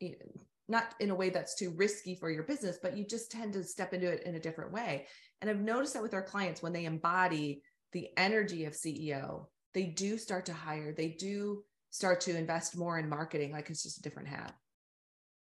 you 0.00 0.10
know, 0.10 0.42
not 0.66 0.96
in 0.98 1.10
a 1.10 1.14
way 1.14 1.30
that's 1.30 1.54
too 1.54 1.72
risky 1.76 2.16
for 2.16 2.28
your 2.28 2.42
business 2.42 2.76
but 2.82 2.96
you 2.96 3.06
just 3.06 3.30
tend 3.30 3.52
to 3.52 3.62
step 3.62 3.94
into 3.94 4.10
it 4.10 4.24
in 4.24 4.34
a 4.34 4.40
different 4.40 4.72
way. 4.72 5.06
And 5.40 5.48
i've 5.48 5.60
noticed 5.60 5.94
that 5.94 6.02
with 6.02 6.12
our 6.12 6.24
clients 6.24 6.60
when 6.60 6.72
they 6.72 6.86
embody 6.86 7.62
the 7.92 8.08
energy 8.16 8.64
of 8.64 8.72
ceo 8.72 9.46
they 9.74 9.86
do 9.86 10.18
start 10.18 10.46
to 10.46 10.52
hire. 10.52 10.92
They 10.92 11.08
do 11.08 11.62
start 11.90 12.20
to 12.22 12.36
invest 12.36 12.76
more 12.76 12.98
in 12.98 13.08
marketing 13.08 13.52
like 13.52 13.70
it's 13.70 13.84
just 13.84 13.98
a 13.98 14.02
different 14.02 14.28
hat. 14.28 14.54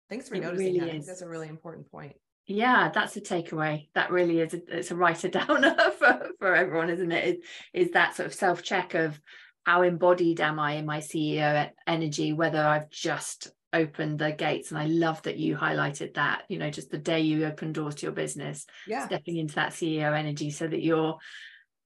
Thanks 0.08 0.26
for 0.26 0.36
it 0.36 0.40
noticing 0.40 0.66
really 0.66 0.80
that. 0.80 0.88
I 0.88 0.92
think 0.92 1.06
that's 1.06 1.22
a 1.22 1.28
really 1.28 1.48
important 1.48 1.90
point 1.90 2.16
yeah 2.48 2.90
that's 2.92 3.16
a 3.16 3.20
takeaway 3.20 3.86
that 3.94 4.10
really 4.10 4.40
is 4.40 4.54
a, 4.54 4.78
it's 4.78 4.90
a 4.90 4.96
writer 4.96 5.28
downer 5.28 5.76
for, 5.98 6.30
for 6.38 6.54
everyone 6.54 6.90
isn't 6.90 7.12
it? 7.12 7.40
is 7.72 7.92
that 7.92 8.16
sort 8.16 8.26
of 8.26 8.34
self 8.34 8.62
check 8.62 8.94
of 8.94 9.20
how 9.64 9.82
embodied 9.82 10.40
am 10.40 10.58
i 10.58 10.72
in 10.72 10.86
my 10.86 10.98
ceo 10.98 11.70
energy 11.86 12.32
whether 12.32 12.60
i've 12.60 12.90
just 12.90 13.52
opened 13.74 14.18
the 14.18 14.32
gates 14.32 14.70
and 14.70 14.78
i 14.78 14.86
love 14.86 15.22
that 15.22 15.36
you 15.36 15.54
highlighted 15.54 16.14
that 16.14 16.42
you 16.48 16.58
know 16.58 16.70
just 16.70 16.90
the 16.90 16.96
day 16.96 17.20
you 17.20 17.44
open 17.44 17.70
doors 17.70 17.94
to 17.94 18.06
your 18.06 18.12
business 18.12 18.66
yeah. 18.86 19.04
stepping 19.06 19.36
into 19.36 19.54
that 19.54 19.72
ceo 19.72 20.18
energy 20.18 20.50
so 20.50 20.66
that 20.66 20.82
you're 20.82 21.18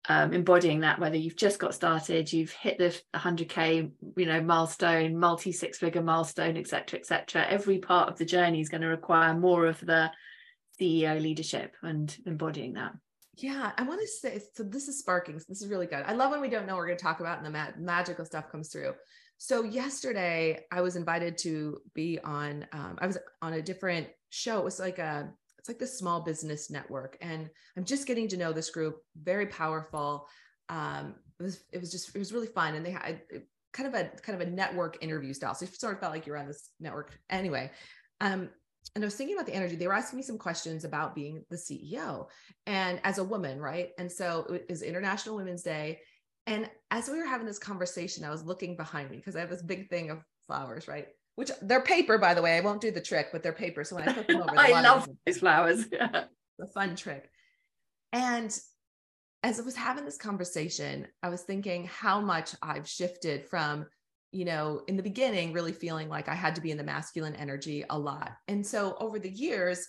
um, 0.10 0.34
embodying 0.34 0.80
that 0.80 1.00
whether 1.00 1.18
you've 1.18 1.36
just 1.36 1.60
got 1.60 1.76
started 1.76 2.32
you've 2.32 2.52
hit 2.52 2.78
the 2.78 3.00
100k 3.14 3.92
you 4.16 4.26
know 4.26 4.42
milestone 4.42 5.20
multi 5.20 5.52
six 5.52 5.78
figure 5.78 6.02
milestone 6.02 6.58
etc 6.58 7.00
etc 7.00 7.46
every 7.48 7.78
part 7.78 8.10
of 8.10 8.18
the 8.18 8.26
journey 8.26 8.62
is 8.62 8.70
going 8.70 8.82
to 8.82 8.88
require 8.88 9.34
more 9.34 9.68
of 9.68 9.80
the 9.82 10.10
CEO 10.80 11.22
leadership 11.22 11.76
and 11.82 12.16
embodying 12.26 12.74
that. 12.74 12.94
Yeah, 13.36 13.72
I 13.78 13.84
want 13.84 14.02
to 14.02 14.08
say 14.08 14.42
so. 14.54 14.64
This 14.64 14.88
is 14.88 15.00
sparking. 15.00 15.38
So 15.40 15.46
this 15.48 15.62
is 15.62 15.68
really 15.68 15.86
good. 15.86 16.04
I 16.06 16.14
love 16.14 16.32
when 16.32 16.42
we 16.42 16.50
don't 16.50 16.66
know 16.66 16.76
we're 16.76 16.88
going 16.88 16.98
to 16.98 17.04
talk 17.04 17.20
about 17.20 17.38
and 17.38 17.46
the 17.46 17.52
ma- 17.52 17.68
magical 17.78 18.26
stuff 18.26 18.50
comes 18.52 18.70
through. 18.70 18.94
So 19.38 19.64
yesterday, 19.64 20.66
I 20.72 20.82
was 20.82 20.96
invited 20.96 21.38
to 21.40 21.80
be 21.94 22.20
on. 22.24 22.66
Um, 22.74 22.98
I 23.00 23.06
was 23.06 23.18
on 23.42 23.54
a 23.54 23.62
different 23.62 24.08
show. 24.32 24.58
It 24.58 24.66
was 24.66 24.80
like 24.80 24.98
a. 24.98 25.30
It's 25.60 25.68
like 25.68 25.80
the 25.80 25.88
small 25.88 26.22
business 26.22 26.72
network, 26.72 27.18
and 27.22 27.50
I'm 27.76 27.86
just 27.86 28.08
getting 28.08 28.28
to 28.30 28.38
know 28.38 28.54
this 28.54 28.72
group. 28.72 28.98
Very 29.22 29.46
powerful. 29.46 30.28
Um, 30.70 31.16
it 31.40 31.44
was. 31.44 31.64
It 31.72 31.80
was 31.80 31.92
just. 31.92 32.16
It 32.16 32.20
was 32.20 32.34
really 32.34 32.48
fun, 32.48 32.74
and 32.74 32.84
they 32.84 32.92
had 32.92 33.22
kind 33.72 33.88
of 33.88 33.94
a 33.94 34.10
kind 34.22 34.42
of 34.42 34.48
a 34.48 34.50
network 34.50 34.98
interview 35.02 35.34
style. 35.34 35.54
So 35.54 35.66
you 35.66 35.72
sort 35.72 35.94
of 35.94 36.00
felt 36.00 36.12
like 36.12 36.26
you're 36.26 36.38
on 36.38 36.48
this 36.48 36.72
network 36.80 37.20
anyway. 37.30 37.70
Um, 38.20 38.50
and 38.96 39.04
I 39.04 39.08
was 39.08 39.16
thinking 39.16 39.36
about 39.36 39.46
the 39.46 39.54
energy. 39.54 39.76
They 39.76 39.88
were 39.88 39.94
asking 39.94 40.18
me 40.18 40.24
some 40.24 40.38
questions 40.38 40.84
about 40.84 41.16
being 41.16 41.44
the 41.50 41.56
CEO 41.56 42.28
and 42.66 43.00
as 43.04 43.18
a 43.18 43.24
woman, 43.24 43.60
right? 43.60 43.90
And 43.98 44.12
so 44.12 44.46
it 44.50 44.66
is 44.70 44.82
International 44.82 45.36
Women's 45.36 45.64
Day. 45.64 46.00
And 46.46 46.70
as 46.92 47.10
we 47.10 47.18
were 47.18 47.26
having 47.26 47.46
this 47.46 47.60
conversation, 47.60 48.24
I 48.24 48.30
was 48.30 48.44
looking 48.44 48.76
behind 48.76 49.12
me 49.12 49.18
because 49.18 49.36
I 49.36 49.42
have 49.42 49.50
this 49.50 49.62
big 49.62 49.90
thing 49.90 50.10
of 50.10 50.24
flowers, 50.48 50.88
right? 50.88 51.08
Which 51.36 51.52
they're 51.62 51.82
paper, 51.82 52.18
by 52.18 52.34
the 52.34 52.42
way. 52.42 52.58
I 52.58 52.62
won't 52.62 52.82
do 52.82 52.90
the 52.90 53.02
trick, 53.02 53.28
but 53.32 53.44
they're 53.44 53.54
paper. 53.54 53.84
So 53.84 53.98
when 53.98 54.10
I 54.10 54.14
put 54.14 54.28
them 54.28 54.42
over, 54.42 54.52
I 54.58 54.82
love 54.82 55.08
these 55.26 55.40
flowers. 55.40 55.86
the 55.90 56.68
fun 56.74 56.96
trick. 56.96 57.30
And 58.14 58.58
as 59.44 59.60
I 59.60 59.64
was 59.64 59.76
having 59.76 60.06
this 60.06 60.18
conversation, 60.18 61.08
I 61.22 61.30
was 61.30 61.42
thinking 61.42 61.86
how 61.86 62.22
much 62.22 62.56
I've 62.62 62.88
shifted 62.88 63.46
from 63.46 63.86
you 64.32 64.46
know, 64.46 64.82
in 64.88 64.98
the 64.98 65.04
beginning, 65.04 65.54
really 65.54 65.72
feeling 65.72 66.10
like 66.10 66.28
I 66.28 66.36
had 66.36 66.56
to 66.56 66.62
be 66.62 66.72
in 66.72 66.78
the 66.78 66.84
masculine 66.84 67.36
energy 67.36 67.84
a 67.90 67.98
lot. 67.98 68.32
And 68.48 68.66
so 68.66 68.96
over 69.00 69.20
the 69.20 69.30
years, 69.30 69.88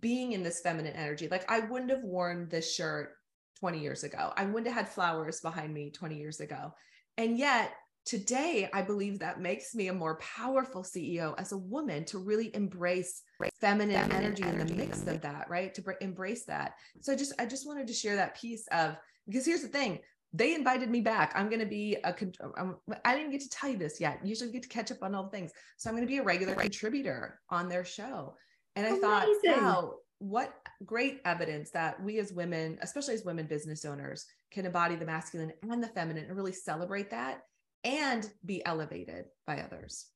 being 0.00 0.32
in 0.32 0.42
this 0.42 0.60
feminine 0.60 0.94
energy, 0.94 1.28
like 1.28 1.50
I 1.50 1.60
wouldn't 1.60 1.90
have 1.90 2.02
worn 2.02 2.48
this 2.48 2.74
shirt 2.74 3.12
20 3.60 3.78
years 3.78 4.04
ago. 4.04 4.32
I 4.36 4.44
wouldn't 4.44 4.66
have 4.66 4.86
had 4.86 4.88
flowers 4.88 5.40
behind 5.40 5.72
me 5.72 5.90
20 5.90 6.16
years 6.16 6.40
ago. 6.40 6.74
And 7.16 7.38
yet, 7.38 7.72
today, 8.04 8.68
I 8.72 8.82
believe 8.82 9.18
that 9.18 9.40
makes 9.40 9.74
me 9.74 9.88
a 9.88 9.94
more 9.94 10.18
powerful 10.18 10.82
CEO 10.82 11.34
as 11.38 11.52
a 11.52 11.58
woman 11.58 12.04
to 12.06 12.18
really 12.18 12.54
embrace 12.54 13.22
feminine, 13.60 13.96
feminine 13.96 14.24
energy, 14.24 14.42
energy 14.42 14.60
in 14.60 14.66
the 14.66 14.74
mix 14.74 15.06
of 15.06 15.20
that, 15.22 15.48
right? 15.48 15.74
To 15.74 15.82
br- 15.82 15.92
embrace 16.00 16.44
that. 16.46 16.74
So 17.00 17.12
I 17.12 17.16
just, 17.16 17.32
I 17.38 17.46
just 17.46 17.66
wanted 17.66 17.86
to 17.86 17.92
share 17.92 18.16
that 18.16 18.36
piece 18.36 18.66
of 18.72 18.96
because 19.26 19.44
here's 19.44 19.62
the 19.62 19.68
thing 19.68 19.98
they 20.36 20.54
invited 20.54 20.90
me 20.90 21.00
back. 21.00 21.32
I'm 21.34 21.48
going 21.48 21.60
to 21.60 21.66
be 21.66 21.96
a, 22.04 22.14
I'm, 22.56 22.76
I 23.04 23.16
didn't 23.16 23.32
get 23.32 23.40
to 23.42 23.48
tell 23.48 23.70
you 23.70 23.78
this 23.78 24.00
yet. 24.00 24.20
Usually 24.24 24.50
get 24.50 24.62
to 24.62 24.68
catch 24.68 24.92
up 24.92 24.98
on 25.02 25.14
all 25.14 25.24
the 25.24 25.30
things. 25.30 25.52
So 25.78 25.88
I'm 25.88 25.96
going 25.96 26.06
to 26.06 26.10
be 26.10 26.18
a 26.18 26.22
regular 26.22 26.54
contributor 26.54 27.40
on 27.50 27.68
their 27.68 27.84
show. 27.84 28.34
And 28.74 28.86
I 28.86 28.90
Amazing. 28.90 29.00
thought, 29.02 29.28
wow, 29.44 29.94
what 30.18 30.54
great 30.84 31.20
evidence 31.24 31.70
that 31.70 32.02
we 32.02 32.18
as 32.18 32.32
women, 32.32 32.78
especially 32.82 33.14
as 33.14 33.24
women 33.24 33.46
business 33.46 33.84
owners, 33.84 34.26
can 34.52 34.66
embody 34.66 34.96
the 34.96 35.06
masculine 35.06 35.52
and 35.62 35.82
the 35.82 35.88
feminine 35.88 36.26
and 36.26 36.36
really 36.36 36.52
celebrate 36.52 37.10
that 37.10 37.42
and 37.84 38.28
be 38.44 38.64
elevated 38.66 39.26
by 39.46 39.60
others. 39.60 40.06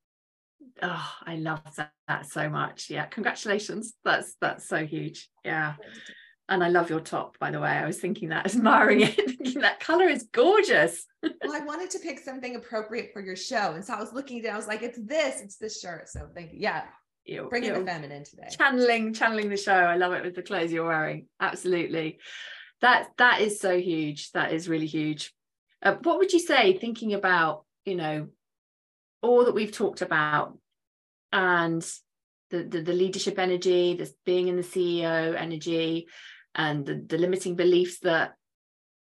Oh, 0.82 1.12
I 1.24 1.36
love 1.36 1.62
that 2.08 2.26
so 2.26 2.50
much. 2.50 2.90
Yeah. 2.90 3.06
Congratulations. 3.06 3.94
That's 4.04 4.34
that's 4.40 4.68
so 4.68 4.84
huge. 4.84 5.30
Yeah. 5.44 5.74
And 6.50 6.64
I 6.64 6.68
love 6.68 6.90
your 6.90 7.00
top, 7.00 7.38
by 7.38 7.52
the 7.52 7.60
way. 7.60 7.70
I 7.70 7.86
was 7.86 8.00
thinking 8.00 8.30
that, 8.30 8.44
admiring 8.54 9.02
it, 9.02 9.14
thinking 9.14 9.62
that 9.62 9.80
color 9.80 10.08
is 10.08 10.28
gorgeous. 10.32 11.06
well, 11.22 11.54
I 11.54 11.60
wanted 11.60 11.90
to 11.90 12.00
pick 12.00 12.18
something 12.18 12.56
appropriate 12.56 13.10
for 13.12 13.22
your 13.22 13.36
show. 13.36 13.72
And 13.74 13.84
so 13.84 13.94
I 13.94 14.00
was 14.00 14.12
looking 14.12 14.40
at 14.40 14.46
it, 14.46 14.52
I 14.52 14.56
was 14.56 14.66
like, 14.66 14.82
it's 14.82 14.98
this, 14.98 15.40
it's 15.40 15.56
this 15.56 15.80
shirt. 15.80 16.08
So 16.08 16.28
thank 16.34 16.52
you. 16.52 16.58
Yeah. 16.60 16.82
You, 17.24 17.46
bringing 17.48 17.74
the 17.74 17.84
feminine 17.84 18.24
today. 18.24 18.48
Channeling, 18.50 19.14
channeling 19.14 19.50
the 19.50 19.56
show. 19.56 19.72
I 19.72 19.96
love 19.96 20.12
it 20.14 20.24
with 20.24 20.34
the 20.34 20.42
clothes 20.42 20.72
you're 20.72 20.86
wearing. 20.86 21.26
Absolutely. 21.38 22.18
That 22.80 23.08
that 23.18 23.42
is 23.42 23.60
so 23.60 23.78
huge. 23.78 24.32
That 24.32 24.52
is 24.52 24.68
really 24.68 24.86
huge. 24.86 25.32
Uh, 25.82 25.96
what 26.02 26.18
would 26.18 26.32
you 26.32 26.40
say, 26.40 26.76
thinking 26.76 27.12
about, 27.12 27.64
you 27.84 27.94
know, 27.94 28.28
all 29.22 29.44
that 29.44 29.54
we've 29.54 29.70
talked 29.70 30.02
about 30.02 30.58
and 31.32 31.82
the, 32.50 32.64
the, 32.64 32.82
the 32.82 32.92
leadership 32.92 33.38
energy, 33.38 33.94
this 33.94 34.12
being 34.24 34.48
in 34.48 34.56
the 34.56 34.62
CEO 34.62 35.34
energy, 35.38 36.08
and 36.54 36.84
the, 36.84 37.04
the 37.06 37.18
limiting 37.18 37.56
beliefs 37.56 38.00
that 38.00 38.34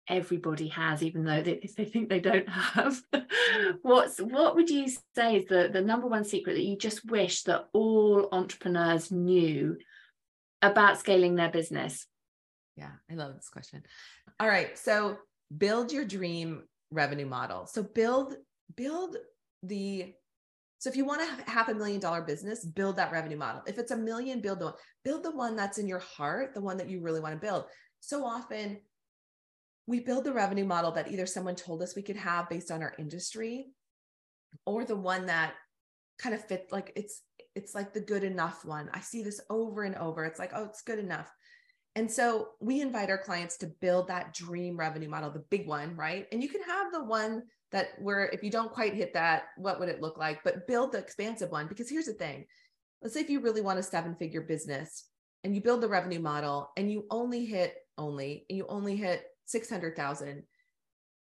everybody 0.09 0.67
has 0.67 1.01
even 1.01 1.23
though 1.23 1.41
they, 1.41 1.59
they 1.77 1.85
think 1.85 2.09
they 2.09 2.19
don't 2.19 2.49
have. 2.49 3.01
Mm. 3.13 3.25
What's 3.81 4.19
what 4.19 4.55
would 4.55 4.69
you 4.69 4.87
say 5.15 5.37
is 5.37 5.45
the 5.45 5.69
the 5.71 5.81
number 5.81 6.07
one 6.07 6.23
secret 6.23 6.53
that 6.53 6.63
you 6.63 6.77
just 6.77 7.05
wish 7.09 7.43
that 7.43 7.67
all 7.73 8.27
entrepreneurs 8.31 9.11
knew 9.11 9.77
about 10.61 10.99
scaling 10.99 11.35
their 11.35 11.51
business? 11.51 12.05
Yeah 12.75 12.91
i 13.09 13.13
love 13.13 13.35
this 13.35 13.49
question. 13.49 13.83
All 14.39 14.47
right 14.47 14.77
so 14.77 15.17
build 15.55 15.91
your 15.91 16.05
dream 16.05 16.63
revenue 16.91 17.25
model. 17.25 17.65
So 17.65 17.83
build 17.83 18.35
build 18.75 19.17
the 19.61 20.13
so 20.83 20.89
if 20.89 20.97
you 20.97 21.05
want 21.05 21.21
to 21.21 21.49
have 21.49 21.69
a 21.69 21.73
million 21.73 22.01
dollar 22.01 22.21
business, 22.23 22.65
build 22.65 22.97
that 22.97 23.13
revenue 23.13 23.37
model. 23.37 23.61
If 23.65 23.77
it's 23.77 23.91
a 23.91 23.95
million, 23.95 24.41
build 24.41 24.59
the 24.59 24.65
one, 24.65 24.73
build 25.05 25.23
the 25.23 25.31
one 25.31 25.55
that's 25.55 25.77
in 25.77 25.87
your 25.87 25.99
heart, 25.99 26.53
the 26.53 26.59
one 26.59 26.75
that 26.75 26.89
you 26.89 26.99
really 26.99 27.21
want 27.21 27.33
to 27.33 27.39
build. 27.39 27.67
So 28.01 28.25
often 28.25 28.81
we 29.87 30.01
build 30.01 30.25
the 30.25 30.33
revenue 30.33 30.65
model 30.65 30.91
that 30.91 31.09
either 31.09 31.25
someone 31.25 31.55
told 31.55 31.81
us 31.81 31.95
we 31.95 32.01
could 32.01 32.17
have 32.17 32.49
based 32.49 32.69
on 32.69 32.83
our 32.83 32.93
industry 32.99 33.67
or 34.65 34.83
the 34.83 34.97
one 34.97 35.27
that 35.27 35.53
kind 36.19 36.35
of 36.35 36.43
fit 36.43 36.67
like 36.69 36.91
it's 36.97 37.21
it's 37.55 37.73
like 37.73 37.93
the 37.93 38.01
good 38.01 38.25
enough 38.25 38.65
one. 38.65 38.89
I 38.93 38.99
see 38.99 39.23
this 39.23 39.39
over 39.49 39.83
and 39.83 39.95
over. 39.95 40.25
It's 40.25 40.37
like, 40.37 40.51
oh, 40.53 40.65
it's 40.65 40.81
good 40.81 40.99
enough. 40.99 41.31
And 41.95 42.11
so 42.11 42.49
we 42.59 42.81
invite 42.81 43.09
our 43.09 43.17
clients 43.17 43.55
to 43.59 43.67
build 43.79 44.09
that 44.09 44.33
dream 44.33 44.75
revenue 44.75 45.07
model, 45.07 45.31
the 45.31 45.45
big 45.49 45.65
one, 45.65 45.95
right? 45.95 46.27
And 46.33 46.43
you 46.43 46.49
can 46.49 46.63
have 46.63 46.91
the 46.91 47.05
one 47.05 47.43
that 47.73 47.89
where 47.99 48.27
if 48.27 48.43
you 48.43 48.49
don't 48.49 48.71
quite 48.71 48.93
hit 48.93 49.13
that, 49.13 49.45
what 49.57 49.79
would 49.79 49.89
it 49.89 50.01
look 50.01 50.17
like? 50.17 50.43
But 50.43 50.67
build 50.67 50.93
the 50.93 50.99
expansive 50.99 51.51
one 51.51 51.67
because 51.67 51.89
here's 51.89 52.05
the 52.05 52.13
thing. 52.13 52.45
Let's 53.01 53.13
say 53.13 53.21
if 53.21 53.29
you 53.29 53.41
really 53.41 53.61
want 53.61 53.79
a 53.79 53.83
seven 53.83 54.15
figure 54.15 54.41
business 54.41 55.05
and 55.43 55.53
you 55.53 55.61
build 55.61 55.81
the 55.81 55.89
revenue 55.89 56.19
model 56.19 56.71
and 56.77 56.89
you 56.89 57.05
only 57.09 57.45
hit 57.45 57.75
only 57.97 58.45
and 58.49 58.57
you 58.57 58.65
only 58.69 58.95
hit 58.95 59.25
600,000 59.45 60.43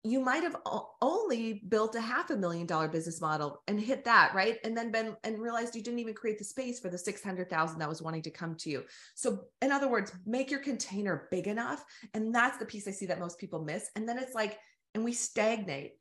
you 0.07 0.20
might 0.20 0.42
have 0.42 0.57
only 1.00 1.62
built 1.66 1.94
a 1.94 2.00
half 2.00 2.28
a 2.28 2.37
million 2.37 2.66
dollar 2.66 2.88
business 2.88 3.22
model 3.22 3.62
and 3.66 3.80
hit 3.80 4.04
that 4.04 4.35
right? 4.35 4.59
And 4.62 4.76
then 4.76 4.92
been 4.92 5.16
and 5.24 5.40
realized 5.40 5.74
you 5.74 5.83
didn't 5.83 5.98
even 5.98 6.12
create 6.12 6.38
the 6.38 6.44
space 6.44 6.78
for 6.78 6.90
the 6.90 6.98
600,000 6.98 7.78
that 7.78 7.88
was 7.88 8.02
wanting 8.02 8.20
to 8.22 8.30
come 8.30 8.54
to 8.57 8.70
you. 8.70 8.85
So 9.14 9.44
in 9.62 9.72
other 9.72 9.88
words 9.88 10.12
make 10.26 10.50
your 10.50 10.61
container 10.61 11.26
big 11.30 11.46
enough 11.46 11.83
and 12.12 12.35
that's 12.35 12.59
the 12.59 12.66
piece 12.66 12.87
i 12.87 12.90
see 12.90 13.07
that 13.07 13.18
most 13.18 13.38
people 13.38 13.64
miss. 13.64 13.88
And 13.96 14.07
then 14.07 14.18
it's 14.18 14.35
like 14.35 14.59
and 14.94 15.02
we 15.02 15.14
stagnate 15.14 15.94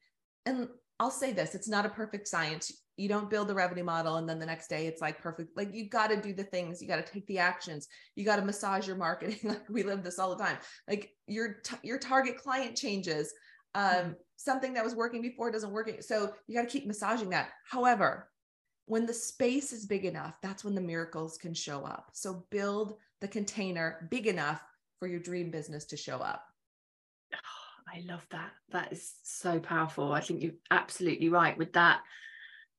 and 0.45 0.67
I'll 0.99 1.11
say 1.11 1.33
this 1.33 1.55
it's 1.55 1.67
not 1.67 1.85
a 1.85 1.89
perfect 1.89 2.27
science. 2.27 2.71
You 2.95 3.09
don't 3.09 3.29
build 3.29 3.47
the 3.47 3.55
revenue 3.55 3.83
model 3.83 4.17
and 4.17 4.29
then 4.29 4.37
the 4.37 4.45
next 4.45 4.67
day 4.67 4.85
it's 4.85 5.01
like 5.01 5.19
perfect. 5.19 5.57
Like 5.57 5.73
you 5.73 5.89
got 5.89 6.11
to 6.11 6.21
do 6.21 6.33
the 6.33 6.43
things, 6.43 6.81
you 6.81 6.87
got 6.87 7.03
to 7.05 7.11
take 7.11 7.25
the 7.27 7.39
actions, 7.39 7.87
you 8.15 8.23
got 8.23 8.35
to 8.35 8.45
massage 8.45 8.87
your 8.87 8.95
marketing. 8.95 9.39
like 9.43 9.67
we 9.69 9.83
live 9.83 10.03
this 10.03 10.19
all 10.19 10.35
the 10.35 10.43
time. 10.43 10.57
Like 10.87 11.09
your 11.27 11.55
t- 11.63 11.75
your 11.83 11.97
target 11.97 12.37
client 12.37 12.77
changes. 12.77 13.33
Um, 13.75 13.83
mm-hmm. 13.85 14.11
something 14.35 14.73
that 14.73 14.83
was 14.83 14.93
working 14.93 15.23
before 15.23 15.49
doesn't 15.49 15.71
work. 15.71 15.89
So 16.01 16.33
you 16.47 16.55
got 16.55 16.61
to 16.61 16.67
keep 16.67 16.85
massaging 16.85 17.31
that. 17.31 17.49
However, 17.69 18.29
when 18.85 19.05
the 19.05 19.13
space 19.13 19.73
is 19.73 19.85
big 19.85 20.05
enough, 20.05 20.37
that's 20.41 20.63
when 20.63 20.75
the 20.75 20.81
miracles 20.81 21.37
can 21.37 21.53
show 21.53 21.83
up. 21.83 22.09
So 22.13 22.45
build 22.51 22.97
the 23.21 23.27
container 23.27 24.07
big 24.11 24.27
enough 24.27 24.61
for 24.99 25.07
your 25.07 25.19
dream 25.19 25.49
business 25.49 25.85
to 25.85 25.97
show 25.97 26.17
up. 26.17 26.45
I 27.93 28.03
love 28.07 28.25
that. 28.31 28.51
That 28.71 28.91
is 28.91 29.13
so 29.23 29.59
powerful. 29.59 30.13
I 30.13 30.21
think 30.21 30.41
you're 30.41 30.53
absolutely 30.71 31.29
right 31.29 31.57
with 31.57 31.73
that 31.73 32.01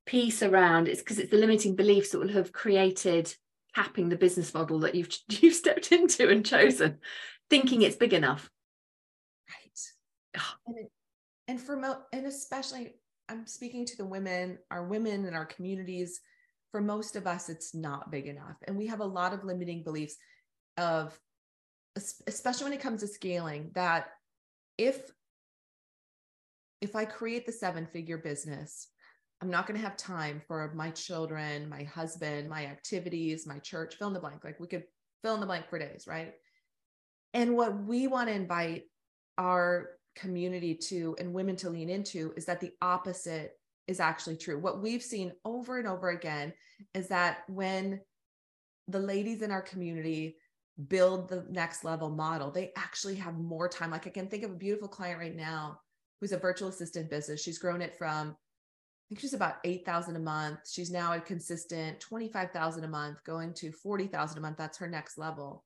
piece 0.06 0.42
around 0.42 0.86
it's 0.86 1.00
because 1.00 1.18
it's 1.18 1.30
the 1.30 1.36
limiting 1.38 1.76
beliefs 1.76 2.10
that 2.10 2.18
will 2.18 2.28
have 2.28 2.52
created 2.52 3.34
capping 3.74 4.08
the 4.08 4.16
business 4.16 4.52
model 4.52 4.80
that 4.80 4.94
you've 4.94 5.08
you've 5.28 5.54
stepped 5.54 5.92
into 5.92 6.28
and 6.28 6.44
chosen, 6.44 6.98
thinking 7.48 7.82
it's 7.82 7.96
big 7.96 8.12
enough. 8.12 8.50
Right. 9.48 10.42
and, 10.66 10.78
it, 10.78 10.90
and 11.48 11.60
for 11.60 11.76
mo 11.76 11.98
and 12.12 12.26
especially 12.26 12.94
I'm 13.28 13.46
speaking 13.46 13.86
to 13.86 13.96
the 13.96 14.04
women, 14.04 14.58
our 14.70 14.86
women 14.86 15.24
in 15.24 15.34
our 15.34 15.46
communities. 15.46 16.20
For 16.72 16.80
most 16.80 17.14
of 17.14 17.28
us, 17.28 17.48
it's 17.48 17.72
not 17.72 18.10
big 18.10 18.26
enough. 18.26 18.56
And 18.66 18.76
we 18.76 18.88
have 18.88 18.98
a 18.98 19.04
lot 19.04 19.32
of 19.32 19.44
limiting 19.44 19.84
beliefs 19.84 20.16
of 20.76 21.18
especially 22.26 22.64
when 22.64 22.72
it 22.72 22.80
comes 22.80 23.00
to 23.00 23.06
scaling 23.06 23.70
that 23.76 24.08
if 24.78 25.10
if 26.80 26.94
I 26.94 27.04
create 27.04 27.46
the 27.46 27.52
seven 27.52 27.86
figure 27.86 28.18
business, 28.18 28.88
I'm 29.40 29.50
not 29.50 29.66
going 29.66 29.78
to 29.80 29.86
have 29.86 29.96
time 29.96 30.42
for 30.46 30.72
my 30.74 30.90
children, 30.90 31.68
my 31.68 31.84
husband, 31.84 32.48
my 32.48 32.66
activities, 32.66 33.46
my 33.46 33.58
church, 33.58 33.94
fill 33.96 34.08
in 34.08 34.14
the 34.14 34.20
blank. 34.20 34.44
Like 34.44 34.60
we 34.60 34.66
could 34.66 34.84
fill 35.22 35.34
in 35.34 35.40
the 35.40 35.46
blank 35.46 35.68
for 35.68 35.78
days, 35.78 36.04
right? 36.06 36.34
And 37.32 37.56
what 37.56 37.84
we 37.84 38.06
want 38.06 38.28
to 38.28 38.34
invite 38.34 38.84
our 39.38 39.90
community 40.14 40.74
to 40.74 41.16
and 41.18 41.32
women 41.32 41.56
to 41.56 41.70
lean 41.70 41.90
into 41.90 42.32
is 42.36 42.44
that 42.46 42.60
the 42.60 42.72
opposite 42.80 43.52
is 43.88 44.00
actually 44.00 44.36
true. 44.36 44.58
What 44.58 44.82
we've 44.82 45.02
seen 45.02 45.32
over 45.44 45.78
and 45.78 45.88
over 45.88 46.10
again 46.10 46.52
is 46.94 47.08
that 47.08 47.38
when 47.48 48.00
the 48.88 48.98
ladies 48.98 49.42
in 49.42 49.50
our 49.50 49.62
community 49.62 50.36
build 50.88 51.28
the 51.28 51.44
next 51.50 51.84
level 51.84 52.10
model, 52.10 52.50
they 52.50 52.72
actually 52.76 53.14
have 53.16 53.38
more 53.38 53.68
time. 53.68 53.90
Like 53.90 54.06
I 54.06 54.10
can 54.10 54.26
think 54.26 54.42
of 54.42 54.50
a 54.50 54.56
beautiful 54.56 54.88
client 54.88 55.20
right 55.20 55.36
now 55.36 55.80
who's 56.20 56.32
a 56.32 56.38
virtual 56.38 56.68
assistant 56.68 57.10
business. 57.10 57.42
She's 57.42 57.58
grown 57.58 57.82
it 57.82 57.96
from, 57.96 58.30
I 58.30 59.04
think 59.08 59.20
she's 59.20 59.34
about 59.34 59.56
8,000 59.64 60.16
a 60.16 60.20
month. 60.20 60.60
She's 60.70 60.90
now 60.90 61.12
a 61.12 61.20
consistent 61.20 62.00
25,000 62.00 62.84
a 62.84 62.88
month, 62.88 63.22
going 63.24 63.52
to 63.54 63.70
40,000 63.70 64.38
a 64.38 64.40
month. 64.40 64.56
That's 64.56 64.78
her 64.78 64.88
next 64.88 65.18
level. 65.18 65.64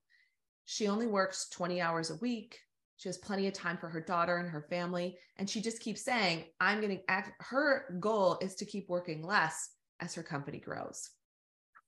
She 0.65 0.87
only 0.87 1.07
works 1.07 1.49
20 1.49 1.81
hours 1.81 2.11
a 2.11 2.17
week. 2.17 2.59
She 2.97 3.09
has 3.09 3.17
plenty 3.17 3.47
of 3.47 3.53
time 3.53 3.77
for 3.77 3.87
her 3.87 4.01
daughter 4.01 4.37
and 4.37 4.49
her 4.49 4.67
family. 4.69 5.17
And 5.37 5.49
she 5.49 5.61
just 5.61 5.79
keeps 5.79 6.03
saying, 6.03 6.45
I'm 6.59 6.81
going 6.81 6.97
to 6.97 7.03
act. 7.09 7.41
Her 7.41 7.97
goal 7.99 8.37
is 8.41 8.55
to 8.55 8.65
keep 8.65 8.89
working 8.89 9.23
less 9.23 9.69
as 10.01 10.13
her 10.15 10.23
company 10.23 10.59
grows. 10.59 11.09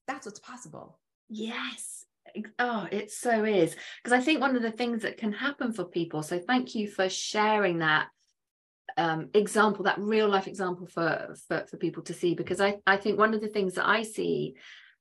That's 0.08 0.26
what's 0.26 0.40
possible. 0.40 1.00
Yes. 1.30 2.01
Oh, 2.60 2.88
it 2.92 3.12
so 3.12 3.44
is. 3.44 3.76
Because 4.04 4.18
I 4.18 4.22
think 4.22 4.42
one 4.42 4.56
of 4.56 4.62
the 4.62 4.72
things 4.72 5.04
that 5.04 5.18
can 5.18 5.34
happen 5.34 5.74
for 5.74 5.86
people, 5.86 6.24
so 6.24 6.40
thank 6.40 6.76
you 6.76 6.90
for 6.90 7.10
sharing 7.10 7.80
that 7.80 8.08
um, 8.98 9.30
example, 9.34 9.86
that 9.86 10.00
real 10.00 10.28
life 10.28 10.48
example 10.48 10.86
for, 10.86 11.36
for, 11.48 11.66
for 11.70 11.78
people 11.78 12.04
to 12.04 12.14
see, 12.14 12.36
because 12.36 12.60
I, 12.60 12.78
I 12.86 12.98
think 12.98 13.18
one 13.18 13.34
of 13.34 13.42
the 13.42 13.48
things 13.48 13.76
that 13.76 13.88
I 13.88 14.04
see 14.04 14.56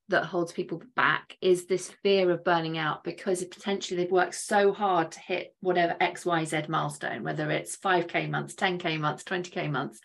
that 0.09 0.25
holds 0.25 0.53
people 0.53 0.83
back 0.97 1.37
is 1.41 1.67
this 1.67 1.91
fear 2.03 2.31
of 2.31 2.45
burning 2.45 2.77
out 2.77 3.05
because 3.05 3.45
potentially 3.45 3.97
they've 3.97 4.13
worked 4.13 4.35
so 4.35 4.73
hard 4.73 5.13
to 5.13 5.21
hit 5.21 5.55
whatever 5.61 5.95
XYZ 6.01 6.69
milestone, 6.69 7.23
whether 7.23 7.51
it's 7.51 7.77
5K 7.77 8.29
months, 8.29 8.55
10K 8.55 8.99
months, 8.99 9.23
20K 9.23 9.71
months. 9.71 10.01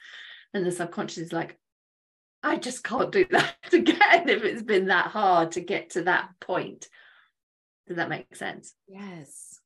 And 0.54 0.66
the 0.66 0.72
subconscious 0.72 1.18
is 1.18 1.34
like, 1.34 1.58
I 2.44 2.58
just 2.58 2.84
can't 2.84 3.12
do 3.12 3.26
that 3.32 3.56
again 3.74 4.30
if 4.30 4.44
it's 4.44 4.62
been 4.62 4.88
that 4.88 5.08
hard 5.08 5.54
to 5.54 5.62
get 5.62 5.92
to 5.92 6.04
that 6.04 6.30
point. 6.40 6.88
Does 7.88 7.98
that 7.98 8.10
make 8.10 8.36
sense? 8.36 8.74
Yes. 8.88 9.60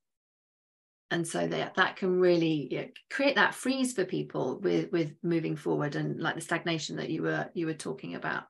And 1.12 1.28
so 1.28 1.48
that 1.48 1.76
that 1.76 1.96
can 1.96 2.20
really 2.20 2.68
yeah, 2.70 2.86
create 3.10 3.36
that 3.36 3.56
freeze 3.56 3.94
for 3.94 4.06
people 4.06 4.60
with 4.60 4.92
with 4.92 5.14
moving 5.24 5.56
forward 5.56 5.96
and 5.96 6.20
like 6.20 6.36
the 6.36 6.42
stagnation 6.42 6.98
that 6.98 7.10
you 7.10 7.24
were 7.24 7.50
you 7.54 7.66
were 7.66 7.74
talking 7.74 8.16
about. 8.16 8.44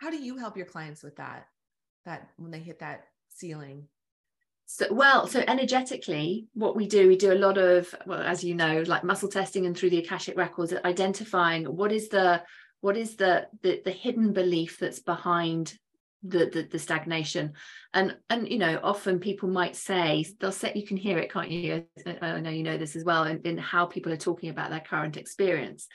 How 0.00 0.10
do 0.10 0.16
you 0.16 0.38
help 0.38 0.56
your 0.56 0.66
clients 0.66 1.02
with 1.02 1.16
that? 1.16 1.46
That 2.06 2.28
when 2.38 2.50
they 2.50 2.60
hit 2.60 2.78
that 2.78 3.04
ceiling? 3.28 3.88
So 4.64 4.86
well, 4.92 5.26
so 5.26 5.42
energetically, 5.46 6.46
what 6.54 6.76
we 6.76 6.86
do, 6.86 7.08
we 7.08 7.16
do 7.16 7.32
a 7.32 7.34
lot 7.34 7.58
of, 7.58 7.92
well, 8.06 8.22
as 8.22 8.44
you 8.44 8.54
know, 8.54 8.84
like 8.86 9.02
muscle 9.02 9.28
testing 9.28 9.66
and 9.66 9.76
through 9.76 9.90
the 9.90 9.98
Akashic 9.98 10.38
records, 10.38 10.72
identifying 10.84 11.64
what 11.64 11.90
is 11.90 12.08
the 12.08 12.42
what 12.80 12.96
is 12.96 13.16
the 13.16 13.48
the, 13.62 13.82
the 13.84 13.90
hidden 13.90 14.32
belief 14.32 14.78
that's 14.78 15.00
behind 15.00 15.76
the, 16.22 16.46
the, 16.46 16.68
the 16.70 16.78
stagnation. 16.78 17.54
And 17.94 18.16
and 18.28 18.48
you 18.48 18.58
know 18.58 18.78
often 18.82 19.18
people 19.18 19.48
might 19.48 19.76
say 19.76 20.24
they'll 20.38 20.52
say 20.52 20.72
you 20.74 20.86
can 20.86 20.96
hear 20.96 21.18
it 21.18 21.32
can't 21.32 21.50
you? 21.50 21.84
I 22.20 22.40
know 22.40 22.50
you 22.50 22.62
know 22.62 22.78
this 22.78 22.96
as 22.96 23.04
well 23.04 23.24
in, 23.24 23.40
in 23.42 23.58
how 23.58 23.86
people 23.86 24.12
are 24.12 24.18
talking 24.18 24.50
about 24.50 24.70
their 24.70 24.80
current 24.80 25.16
experience. 25.16 25.86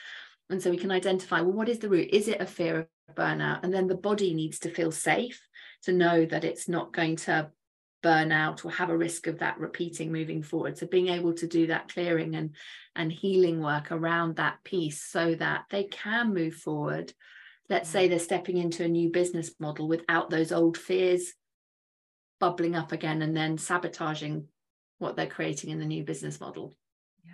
And 0.49 0.61
so 0.61 0.69
we 0.69 0.77
can 0.77 0.91
identify 0.91 1.41
well 1.41 1.53
what 1.53 1.69
is 1.69 1.79
the 1.79 1.89
root? 1.89 2.09
Is 2.11 2.27
it 2.27 2.41
a 2.41 2.45
fear 2.45 2.79
of 2.79 3.15
burnout? 3.15 3.63
And 3.63 3.73
then 3.73 3.88
the 3.88 3.95
body 3.95 4.33
needs 4.33 4.59
to 4.59 4.71
feel 4.71 4.91
safe 4.91 5.41
to 5.83 5.93
know 5.93 6.25
that 6.25 6.43
it's 6.43 6.67
not 6.67 6.93
going 6.93 7.17
to 7.17 7.51
burn 8.01 8.31
out 8.31 8.63
or 8.63 8.69
have 8.69 8.91
a 8.91 8.97
risk 8.97 9.25
of 9.25 9.39
that 9.39 9.59
repeating 9.59 10.11
moving 10.11 10.43
forward. 10.43 10.77
So 10.77 10.85
being 10.85 11.07
able 11.07 11.33
to 11.33 11.47
do 11.47 11.67
that 11.67 11.91
clearing 11.91 12.35
and 12.35 12.55
and 12.95 13.11
healing 13.11 13.61
work 13.61 13.91
around 13.91 14.35
that 14.35 14.63
piece 14.63 15.03
so 15.03 15.35
that 15.35 15.65
they 15.69 15.85
can 15.85 16.33
move 16.33 16.55
forward 16.55 17.13
let's 17.69 17.89
mm-hmm. 17.89 17.97
say 17.97 18.08
they're 18.08 18.19
stepping 18.19 18.58
into 18.58 18.84
a 18.84 18.89
new 18.89 19.10
business 19.10 19.51
model 19.60 19.88
without 19.88 20.30
those 20.30 20.51
old 20.51 20.78
fears 20.78 21.34
bubbling 22.39 22.75
up 22.75 22.91
again 22.91 23.21
and 23.21 23.36
then 23.36 23.58
sabotaging 23.58 24.47
what 24.97 25.15
they're 25.15 25.28
creating 25.28 25.71
in 25.71 25.80
the 25.80 25.86
new 25.86 26.04
business 26.04 26.39
model. 26.39 26.75
Yeah. 27.23 27.32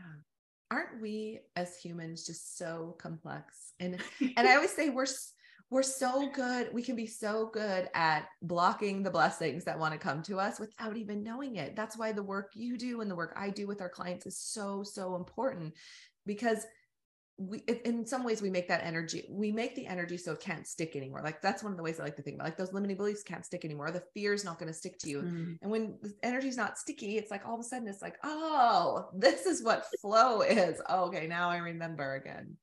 Aren't 0.70 1.02
we 1.02 1.39
as 1.56 1.78
humans 1.78 2.26
just 2.26 2.58
so 2.58 2.96
complex? 3.00 3.74
And 3.80 3.98
and 4.38 4.48
i 4.48 4.56
always 4.56 4.72
say 4.72 4.89
we're 4.89 5.08
we're 5.70 5.84
so 5.84 6.30
good 6.30 6.70
we 6.74 6.84
can 6.84 6.98
be 6.98 7.08
so 7.08 7.50
good 7.54 7.89
at 7.94 8.28
blocking 8.41 9.04
the 9.04 9.10
blessings 9.10 9.63
that 9.63 9.80
want 9.80 9.94
to 9.94 10.00
come 10.00 10.22
to 10.24 10.38
us 10.38 10.60
without 10.60 10.98
even 10.98 11.24
knowing 11.24 11.56
it. 11.56 11.76
That's 11.76 11.98
why 11.98 12.12
the 12.12 12.24
work 12.24 12.52
you 12.56 12.78
do 12.78 13.02
and 13.02 13.10
the 13.10 13.15
work 13.15 13.34
i 13.36 13.50
do 13.50 13.67
with 13.67 13.82
our 13.82 13.89
clients 13.89 14.26
is 14.26 14.38
so 14.38 14.84
so 14.84 15.15
important 15.15 15.74
because 16.26 16.65
we 17.47 17.60
in 17.86 18.06
some 18.06 18.23
ways 18.23 18.41
we 18.41 18.49
make 18.49 18.67
that 18.67 18.84
energy 18.84 19.25
we 19.30 19.51
make 19.51 19.75
the 19.75 19.88
energy 19.88 20.17
so 20.17 20.34
it 20.34 20.39
can't 20.39 20.67
stick 20.67 20.95
anymore. 20.95 21.21
Like 21.23 21.41
that's 21.41 21.63
one 21.63 21.71
of 21.71 21.77
the 21.77 21.84
ways 21.84 21.99
i 21.99 22.04
like 22.04 22.15
to 22.17 22.21
think 22.21 22.36
about 22.36 22.45
like 22.45 22.58
those 22.58 22.73
limiting 22.73 22.97
beliefs 22.97 23.23
can't 23.23 23.45
stick 23.45 23.65
anymore. 23.65 23.91
The 23.91 24.04
fear 24.13 24.34
is 24.34 24.45
not 24.45 24.60
going 24.60 24.67
to 24.67 24.77
stick 24.77 24.97
to 24.99 25.10
you. 25.10 25.21
Mm. 25.21 25.58
and 25.62 25.71
when 25.71 25.95
the 26.01 26.13
energy 26.23 26.47
is 26.47 26.58
not 26.58 26.77
sticky 26.77 27.17
it's 27.17 27.32
like 27.32 27.45
all 27.45 27.56
of 27.56 27.60
a 27.60 27.63
sudden 27.63 27.88
it's 27.88 28.01
like 28.01 28.17
oh 28.23 29.10
this 29.13 29.45
is 29.45 29.63
what 29.63 29.86
flow 30.01 30.41
is. 30.41 30.82
Oh, 30.89 31.06
okay 31.06 31.27
now 31.27 31.49
i 31.49 31.58
remember 31.58 32.15
again. 32.15 32.58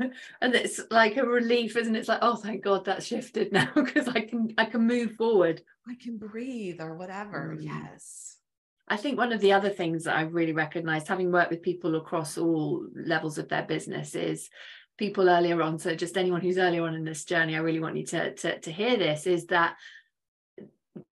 And 0.40 0.54
it's 0.54 0.80
like 0.90 1.16
a 1.16 1.24
relief 1.24 1.76
isn't 1.76 1.94
it? 1.94 2.00
It's 2.00 2.08
like 2.08 2.20
oh 2.22 2.36
thank 2.36 2.62
god 2.62 2.84
that's 2.84 3.06
shifted 3.06 3.52
now 3.52 3.70
because 3.74 4.08
i 4.08 4.20
can 4.20 4.54
i 4.58 4.64
can 4.64 4.86
move 4.86 5.12
forward. 5.16 5.62
I 5.88 5.94
can 6.00 6.18
breathe 6.18 6.80
or 6.80 6.96
whatever. 6.96 7.56
Mm. 7.58 7.64
yes 7.64 8.37
I 8.90 8.96
think 8.96 9.18
one 9.18 9.32
of 9.32 9.40
the 9.40 9.52
other 9.52 9.70
things 9.70 10.04
that 10.04 10.16
I've 10.16 10.34
really 10.34 10.52
recognized, 10.52 11.08
having 11.08 11.32
worked 11.32 11.50
with 11.50 11.62
people 11.62 11.96
across 11.96 12.38
all 12.38 12.86
levels 12.94 13.38
of 13.38 13.48
their 13.48 13.64
business, 13.64 14.14
is 14.14 14.48
people 14.96 15.28
earlier 15.28 15.62
on. 15.62 15.78
So, 15.78 15.94
just 15.94 16.16
anyone 16.16 16.40
who's 16.40 16.58
earlier 16.58 16.84
on 16.84 16.94
in 16.94 17.04
this 17.04 17.24
journey, 17.24 17.54
I 17.54 17.60
really 17.60 17.80
want 17.80 17.96
you 17.96 18.06
to, 18.06 18.34
to, 18.34 18.58
to 18.60 18.72
hear 18.72 18.96
this 18.96 19.26
is 19.26 19.46
that 19.46 19.76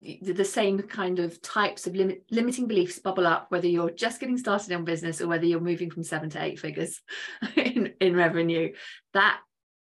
the 0.00 0.44
same 0.44 0.78
kind 0.78 1.18
of 1.18 1.42
types 1.42 1.86
of 1.86 1.96
limit, 1.96 2.22
limiting 2.30 2.68
beliefs 2.68 3.00
bubble 3.00 3.26
up 3.26 3.46
whether 3.50 3.66
you're 3.66 3.90
just 3.90 4.20
getting 4.20 4.38
started 4.38 4.70
in 4.70 4.84
business 4.84 5.20
or 5.20 5.26
whether 5.26 5.44
you're 5.44 5.58
moving 5.58 5.90
from 5.90 6.04
seven 6.04 6.30
to 6.30 6.40
eight 6.40 6.60
figures 6.60 7.00
in, 7.56 7.92
in 8.00 8.14
revenue 8.14 8.72
that 9.12 9.40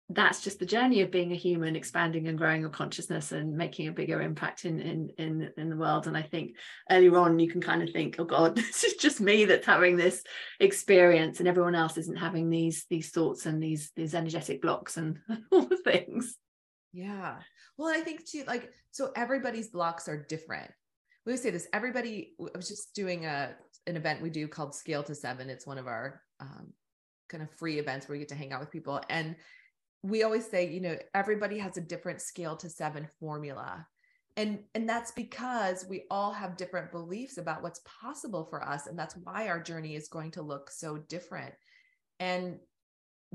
that's 0.09 0.41
just 0.43 0.59
the 0.59 0.65
journey 0.65 1.01
of 1.01 1.11
being 1.11 1.31
a 1.31 1.35
human 1.35 1.75
expanding 1.75 2.27
and 2.27 2.37
growing 2.37 2.61
your 2.61 2.69
consciousness 2.69 3.31
and 3.31 3.55
making 3.55 3.87
a 3.87 3.91
bigger 3.91 4.21
impact 4.21 4.65
in 4.65 4.79
in 4.79 5.09
in, 5.17 5.49
in 5.57 5.69
the 5.69 5.77
world. 5.77 6.07
And 6.07 6.17
i 6.17 6.21
think 6.21 6.55
earlier 6.89 7.17
on 7.17 7.39
you 7.39 7.49
can 7.49 7.61
kind 7.61 7.81
of 7.81 7.89
think 7.89 8.17
oh 8.19 8.25
god 8.25 8.55
this 8.55 8.83
is 8.83 8.95
just 8.95 9.21
me 9.21 9.45
that's 9.45 9.65
having 9.65 9.95
this 9.95 10.23
experience 10.59 11.39
and 11.39 11.47
everyone 11.47 11.75
else 11.75 11.97
isn't 11.97 12.17
having 12.17 12.49
these 12.49 12.85
these 12.89 13.11
thoughts 13.11 13.45
and 13.45 13.63
these 13.63 13.91
these 13.95 14.13
energetic 14.13 14.61
blocks 14.61 14.97
and 14.97 15.19
all 15.51 15.65
the 15.65 15.77
things. 15.77 16.35
Yeah. 16.91 17.37
Well 17.77 17.89
i 17.89 18.01
think 18.01 18.25
too 18.25 18.43
like 18.45 18.71
so 18.91 19.11
everybody's 19.15 19.69
blocks 19.69 20.07
are 20.07 20.25
different. 20.27 20.71
We 21.25 21.37
say 21.37 21.51
this 21.51 21.67
everybody 21.71 22.33
i 22.39 22.57
was 22.57 22.67
just 22.67 22.93
doing 22.93 23.25
a 23.25 23.55
an 23.87 23.97
event 23.97 24.21
we 24.21 24.29
do 24.29 24.47
called 24.47 24.75
scale 24.75 25.03
to 25.03 25.15
seven. 25.15 25.49
It's 25.49 25.67
one 25.67 25.77
of 25.77 25.87
our 25.87 26.21
um, 26.39 26.73
kind 27.29 27.43
of 27.43 27.51
free 27.51 27.79
events 27.79 28.07
where 28.07 28.13
we 28.13 28.19
get 28.19 28.29
to 28.29 28.35
hang 28.35 28.53
out 28.53 28.59
with 28.59 28.71
people. 28.71 29.01
And 29.09 29.35
we 30.03 30.23
always 30.23 30.45
say, 30.45 30.69
you 30.69 30.81
know, 30.81 30.97
everybody 31.15 31.57
has 31.57 31.77
a 31.77 31.81
different 31.81 32.21
scale 32.21 32.55
to 32.57 32.69
seven 32.69 33.07
formula. 33.19 33.87
And, 34.35 34.59
and 34.75 34.89
that's 34.89 35.11
because 35.11 35.85
we 35.87 36.03
all 36.11 36.31
have 36.31 36.57
different 36.57 36.91
beliefs 36.91 37.37
about 37.37 37.63
what's 37.63 37.81
possible 38.01 38.45
for 38.45 38.67
us. 38.67 38.87
And 38.87 38.97
that's 38.97 39.15
why 39.15 39.47
our 39.47 39.61
journey 39.61 39.95
is 39.95 40.07
going 40.07 40.31
to 40.31 40.41
look 40.41 40.69
so 40.69 40.97
different. 40.97 41.53
And 42.19 42.57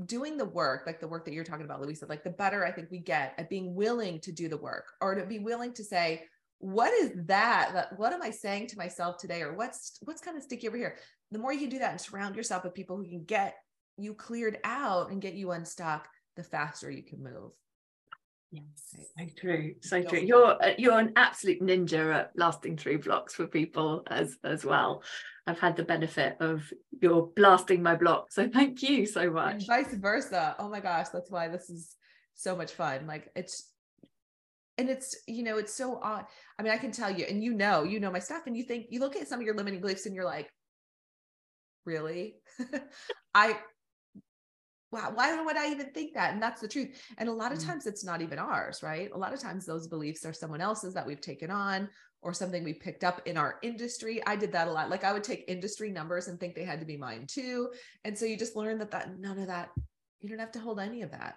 doing 0.05 0.37
the 0.37 0.45
work, 0.45 0.83
like 0.85 0.99
the 0.99 1.07
work 1.07 1.25
that 1.25 1.33
you're 1.33 1.43
talking 1.43 1.65
about, 1.65 1.81
Louisa, 1.81 2.05
like 2.07 2.23
the 2.23 2.29
better 2.29 2.65
I 2.65 2.71
think 2.71 2.89
we 2.91 2.99
get 2.99 3.33
at 3.37 3.49
being 3.49 3.75
willing 3.75 4.19
to 4.21 4.31
do 4.31 4.47
the 4.47 4.57
work 4.57 4.93
or 5.01 5.15
to 5.15 5.25
be 5.25 5.39
willing 5.39 5.73
to 5.73 5.83
say, 5.83 6.25
what 6.59 6.93
is 6.93 7.11
that? 7.27 7.93
What 7.97 8.13
am 8.13 8.21
I 8.21 8.31
saying 8.31 8.67
to 8.67 8.77
myself 8.77 9.17
today? 9.17 9.41
Or 9.41 9.53
what's 9.53 9.97
what's 10.03 10.21
kind 10.21 10.37
of 10.37 10.43
sticky 10.43 10.67
over 10.67 10.77
here? 10.77 10.97
The 11.31 11.39
more 11.39 11.53
you 11.53 11.61
can 11.61 11.69
do 11.69 11.79
that 11.79 11.91
and 11.91 12.01
surround 12.01 12.35
yourself 12.35 12.63
with 12.63 12.73
people 12.73 12.97
who 12.97 13.07
can 13.07 13.23
get 13.23 13.55
you 13.97 14.13
cleared 14.13 14.57
out 14.63 15.11
and 15.11 15.21
get 15.21 15.35
you 15.35 15.51
unstuck, 15.51 16.07
the 16.39 16.43
faster 16.43 16.89
you 16.89 17.03
can 17.03 17.21
move. 17.21 17.51
Yes, 18.51 18.63
so 19.17 19.25
true, 19.39 19.75
so 19.81 20.01
true. 20.01 20.19
You're 20.19 20.63
uh, 20.63 20.73
you're 20.77 20.97
an 20.97 21.13
absolute 21.15 21.61
ninja 21.61 22.15
at 22.15 22.35
blasting 22.35 22.77
through 22.77 22.99
blocks 22.99 23.35
for 23.35 23.45
people 23.45 24.03
as 24.07 24.37
as 24.43 24.65
well. 24.65 25.03
I've 25.45 25.59
had 25.59 25.75
the 25.75 25.83
benefit 25.83 26.37
of 26.39 26.63
your 26.99 27.27
blasting 27.35 27.83
my 27.83 27.95
block, 27.95 28.31
so 28.31 28.49
thank 28.53 28.81
you 28.81 29.05
so 29.05 29.29
much. 29.29 29.53
And 29.53 29.67
vice 29.67 29.93
versa. 29.93 30.55
Oh 30.57 30.69
my 30.69 30.79
gosh, 30.79 31.09
that's 31.09 31.29
why 31.29 31.47
this 31.47 31.69
is 31.69 31.95
so 32.33 32.55
much 32.55 32.71
fun. 32.71 33.05
Like 33.05 33.29
it's 33.35 33.71
and 34.79 34.89
it's 34.89 35.15
you 35.27 35.43
know 35.43 35.57
it's 35.57 35.73
so 35.73 35.99
odd. 36.01 36.25
I 36.57 36.63
mean, 36.63 36.71
I 36.71 36.77
can 36.77 36.91
tell 36.91 37.11
you, 37.11 37.25
and 37.25 37.43
you 37.43 37.53
know, 37.53 37.83
you 37.83 37.99
know 37.99 38.11
my 38.11 38.19
stuff, 38.19 38.43
and 38.47 38.57
you 38.57 38.63
think 38.63 38.87
you 38.89 38.99
look 38.99 39.15
at 39.15 39.27
some 39.27 39.39
of 39.39 39.45
your 39.45 39.55
limiting 39.55 39.81
beliefs, 39.81 40.07
and 40.07 40.15
you're 40.15 40.25
like, 40.25 40.49
really? 41.85 42.37
I 43.35 43.57
wow, 44.91 45.11
why 45.13 45.41
would 45.41 45.57
I 45.57 45.71
even 45.71 45.91
think 45.91 46.13
that? 46.13 46.33
And 46.33 46.41
that's 46.41 46.61
the 46.61 46.67
truth. 46.67 46.99
And 47.17 47.29
a 47.29 47.33
lot 47.33 47.51
of 47.51 47.59
mm. 47.59 47.65
times 47.67 47.85
it's 47.85 48.03
not 48.03 48.21
even 48.21 48.39
ours, 48.39 48.81
right? 48.81 49.09
A 49.13 49.17
lot 49.17 49.33
of 49.33 49.39
times 49.39 49.65
those 49.65 49.87
beliefs 49.87 50.25
are 50.25 50.33
someone 50.33 50.61
else's 50.61 50.93
that 50.95 51.05
we've 51.05 51.21
taken 51.21 51.51
on 51.51 51.89
or 52.21 52.33
something 52.33 52.63
we 52.63 52.73
picked 52.73 53.03
up 53.03 53.21
in 53.25 53.37
our 53.37 53.59
industry. 53.61 54.25
I 54.25 54.35
did 54.35 54.51
that 54.51 54.67
a 54.67 54.71
lot. 54.71 54.89
Like 54.89 55.03
I 55.03 55.13
would 55.13 55.23
take 55.23 55.45
industry 55.47 55.91
numbers 55.91 56.27
and 56.27 56.39
think 56.39 56.55
they 56.55 56.65
had 56.65 56.79
to 56.79 56.85
be 56.85 56.97
mine 56.97 57.25
too. 57.27 57.71
And 58.03 58.17
so 58.17 58.25
you 58.25 58.35
just 58.35 58.55
learn 58.55 58.79
that 58.79 58.91
that 58.91 59.19
none 59.19 59.39
of 59.39 59.47
that, 59.47 59.69
you 60.21 60.29
don't 60.29 60.39
have 60.39 60.51
to 60.53 60.59
hold 60.59 60.79
any 60.79 61.01
of 61.01 61.11
that. 61.11 61.35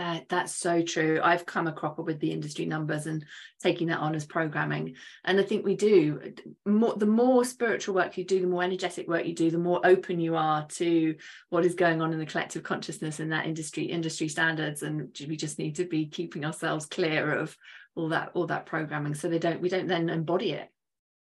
That 0.00 0.30
that's 0.30 0.54
so 0.54 0.80
true. 0.80 1.20
I've 1.22 1.44
come 1.44 1.66
a 1.66 1.72
cropper 1.72 2.00
with 2.00 2.20
the 2.20 2.32
industry 2.32 2.64
numbers 2.64 3.04
and 3.04 3.22
taking 3.62 3.88
that 3.88 3.98
on 3.98 4.14
as 4.14 4.24
programming. 4.24 4.94
And 5.26 5.38
I 5.38 5.42
think 5.42 5.62
we 5.62 5.76
do 5.76 6.32
more 6.64 6.94
the 6.96 7.04
more 7.04 7.44
spiritual 7.44 7.96
work 7.96 8.16
you 8.16 8.24
do, 8.24 8.40
the 8.40 8.46
more 8.46 8.62
energetic 8.62 9.06
work 9.08 9.26
you 9.26 9.34
do, 9.34 9.50
the 9.50 9.58
more 9.58 9.78
open 9.84 10.18
you 10.18 10.36
are 10.36 10.64
to 10.68 11.16
what 11.50 11.66
is 11.66 11.74
going 11.74 12.00
on 12.00 12.14
in 12.14 12.18
the 12.18 12.24
collective 12.24 12.62
consciousness 12.62 13.20
and 13.20 13.30
that 13.32 13.44
industry 13.44 13.84
industry 13.84 14.28
standards. 14.28 14.82
And 14.82 15.14
we 15.28 15.36
just 15.36 15.58
need 15.58 15.76
to 15.76 15.84
be 15.84 16.06
keeping 16.06 16.46
ourselves 16.46 16.86
clear 16.86 17.34
of 17.34 17.54
all 17.94 18.08
that 18.08 18.30
all 18.32 18.46
that 18.46 18.64
programming 18.64 19.12
so 19.12 19.28
they 19.28 19.38
don't 19.38 19.60
we 19.60 19.68
don't 19.68 19.86
then 19.86 20.08
embody 20.08 20.52
it. 20.52 20.70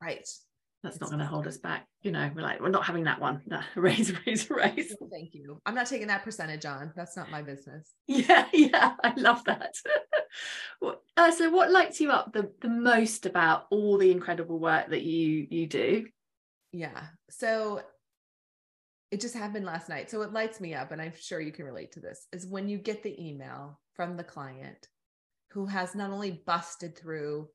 Right 0.03 0.29
that's 0.83 1.01
not 1.01 1.11
going 1.11 1.21
to 1.21 1.27
hold 1.27 1.47
us 1.47 1.59
back. 1.59 1.87
You 2.05 2.13
know, 2.13 2.31
we're 2.35 2.43
like, 2.43 2.61
we're 2.61 2.69
not 2.69 2.85
having 2.85 3.05
that 3.05 3.19
one. 3.19 3.41
No, 3.47 3.61
raise, 3.77 4.13
raise, 4.27 4.51
raise. 4.51 4.95
Thank 5.11 5.33
you. 5.33 5.59
I'm 5.65 5.75
not 5.75 5.87
taking 5.87 6.09
that 6.09 6.23
percentage 6.23 6.67
on. 6.67 6.93
That's 6.95 7.17
not 7.17 7.31
my 7.31 7.41
business. 7.41 7.95
Yeah, 8.07 8.47
yeah, 8.53 8.93
I 9.03 9.15
love 9.17 9.43
that. 9.45 9.75
uh, 11.17 11.33
so, 11.33 11.49
what 11.49 11.71
lights 11.71 12.03
you 12.03 12.11
up 12.11 12.35
the 12.35 12.53
the 12.61 12.69
most 12.69 13.25
about 13.25 13.67
all 13.71 13.97
the 13.97 14.13
incredible 14.13 14.59
work 14.59 14.91
that 14.91 15.03
you 15.03 15.47
you 15.51 15.67
do? 15.67 16.07
Yeah. 16.73 17.05
So 17.31 17.81
it 19.11 19.23
just 19.23 19.35
happened 19.35 19.65
last 19.65 19.89
night. 19.89 20.11
So 20.11 20.21
it 20.23 20.33
lights 20.33 20.61
me 20.61 20.75
up, 20.75 20.93
and 20.93 21.01
I'm 21.01 21.15
sure 21.19 21.41
you 21.41 21.53
can 21.53 21.65
relate 21.65 21.93
to 21.93 22.01
this. 22.01 22.27
Is 22.35 22.47
when 22.47 22.69
you 22.69 22.77
get 22.77 23.03
the 23.03 23.19
email 23.19 23.81
from 23.95 24.19
the 24.19 24.25
client 24.25 24.89
who 25.53 25.65
has 25.67 25.95
not 25.95 26.11
only 26.11 26.43
busted 26.47 26.99
through 26.99 27.49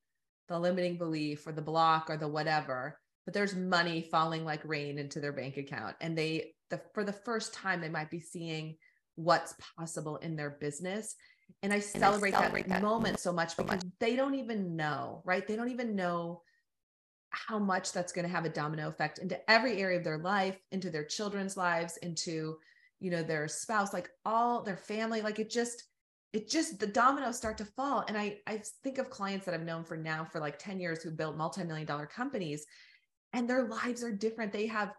the 0.47 0.57
limiting 0.57 0.97
belief 0.97 1.45
or 1.45 1.51
the 1.51 1.61
block 1.61 2.09
or 2.09 2.17
the 2.17 2.27
whatever 2.27 2.97
but 3.29 3.35
there's 3.35 3.55
money 3.55 4.01
falling 4.01 4.43
like 4.43 4.59
rain 4.65 4.97
into 4.97 5.19
their 5.19 5.31
bank 5.31 5.57
account. 5.57 5.95
And 6.01 6.17
they 6.17 6.55
the 6.71 6.81
for 6.95 7.03
the 7.03 7.13
first 7.13 7.53
time 7.53 7.79
they 7.79 7.87
might 7.87 8.09
be 8.09 8.19
seeing 8.19 8.75
what's 9.17 9.53
possible 9.77 10.17
in 10.17 10.35
their 10.35 10.57
business. 10.59 11.13
And 11.61 11.71
i 11.71 11.77
celebrate, 11.77 12.33
I 12.33 12.39
celebrate 12.39 12.67
that, 12.67 12.81
that, 12.81 12.81
moment 12.81 13.19
so 13.19 13.31
much 13.31 13.55
because 13.55 13.81
they 13.99 14.15
don't 14.15 14.33
even 14.33 14.75
know 14.75 15.21
right? 15.25 15.47
They 15.47 15.55
don't 15.55 15.69
even 15.69 15.95
know 15.95 16.41
how 17.29 17.59
much 17.59 17.91
that's 17.91 18.11
going 18.11 18.25
to 18.25 18.33
have 18.33 18.45
a 18.45 18.49
domino 18.49 18.87
effect 18.87 19.19
into 19.19 19.39
every 19.47 19.79
area 19.79 19.99
of 19.99 20.03
their 20.03 20.17
life 20.17 20.57
into 20.71 20.89
their 20.89 21.05
children's 21.05 21.55
lives 21.55 21.97
into 21.97 22.57
you 22.99 23.11
know 23.11 23.21
their 23.21 23.47
spouse 23.47 23.93
like 23.93 24.09
all 24.25 24.63
their 24.63 24.77
family. 24.77 25.21
Like 25.21 25.37
it 25.37 25.51
just 25.51 25.83
it 26.33 26.49
just 26.49 26.79
the 26.79 26.87
dominoes 26.87 27.37
start 27.37 27.59
to 27.59 27.65
fall. 27.65 28.05
And 28.07 28.17
i 28.17 28.39
i 28.47 28.59
think 28.83 28.97
of 28.97 29.11
clients 29.11 29.45
that 29.45 29.53
i've 29.53 29.61
known 29.61 29.83
for 29.83 29.97
now 29.97 30.25
for 30.25 30.39
like 30.39 30.57
10 30.57 30.79
years 30.79 31.03
who 31.03 31.11
built 31.11 31.37
multi-million 31.37 31.85
dollar 31.85 32.07
companies 32.07 32.65
and 33.33 33.49
their 33.49 33.67
lives 33.67 34.03
are 34.03 34.11
different. 34.11 34.51
They 34.51 34.67
have 34.67 34.93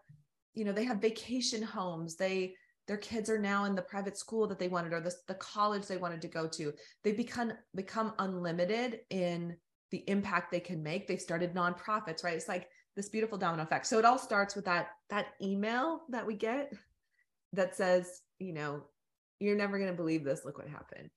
you 0.53 0.65
know 0.65 0.71
they 0.71 0.85
have 0.85 0.97
vacation 0.97 1.61
homes. 1.61 2.15
They 2.15 2.55
their 2.87 2.97
kids 2.97 3.29
are 3.29 3.39
now 3.39 3.65
in 3.65 3.75
the 3.75 3.81
private 3.81 4.17
school 4.17 4.47
that 4.47 4.59
they 4.59 4.67
wanted 4.67 4.93
or 4.93 5.01
the, 5.01 5.13
the 5.27 5.35
college 5.35 5.87
they 5.87 5.97
wanted 5.97 6.21
to 6.21 6.27
go 6.27 6.47
to. 6.47 6.73
They 7.03 7.11
become 7.11 7.53
become 7.75 8.13
unlimited 8.19 9.01
in 9.09 9.55
the 9.91 10.03
impact 10.07 10.51
they 10.51 10.59
can 10.59 10.81
make. 10.81 11.07
They've 11.07 11.21
started 11.21 11.53
nonprofits 11.53 12.23
right? 12.23 12.35
It's 12.35 12.47
like 12.47 12.67
this 12.95 13.09
beautiful 13.09 13.37
domino 13.37 13.63
effect. 13.63 13.87
So 13.87 13.99
it 13.99 14.05
all 14.05 14.17
starts 14.17 14.55
with 14.55 14.65
that 14.65 14.89
that 15.09 15.27
email 15.41 16.01
that 16.09 16.25
we 16.25 16.35
get 16.35 16.73
that 17.53 17.75
says 17.75 18.21
you 18.39 18.53
know 18.53 18.83
you're 19.39 19.57
never 19.57 19.77
going 19.77 19.91
to 19.91 19.97
believe 19.97 20.23
this. 20.23 20.45
Look 20.45 20.57
what 20.57 20.67
happened. 20.67 21.09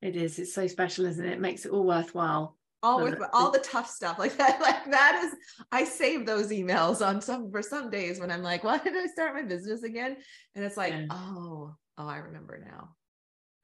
It 0.00 0.16
is. 0.16 0.38
It's 0.38 0.54
so 0.54 0.66
special 0.66 1.06
isn't 1.06 1.24
it? 1.24 1.32
It 1.32 1.40
makes 1.40 1.64
it 1.64 1.72
all 1.72 1.84
worthwhile 1.84 2.57
all 2.82 3.02
with 3.02 3.20
all 3.32 3.50
the 3.50 3.58
tough 3.58 3.90
stuff 3.90 4.18
like 4.18 4.36
that 4.38 4.60
like 4.60 4.84
that 4.90 5.20
is 5.24 5.34
i 5.72 5.84
save 5.84 6.26
those 6.26 6.50
emails 6.50 7.04
on 7.04 7.20
some 7.20 7.50
for 7.50 7.62
some 7.62 7.90
days 7.90 8.20
when 8.20 8.30
i'm 8.30 8.42
like 8.42 8.62
why 8.64 8.78
did 8.78 8.96
i 8.96 9.06
start 9.06 9.34
my 9.34 9.42
business 9.42 9.82
again? 9.82 10.16
And 10.54 10.64
it's 10.64 10.76
like 10.76 10.92
yeah. 10.92 11.06
oh 11.10 11.74
oh 11.96 12.08
i 12.08 12.16
remember 12.18 12.62
now. 12.64 12.90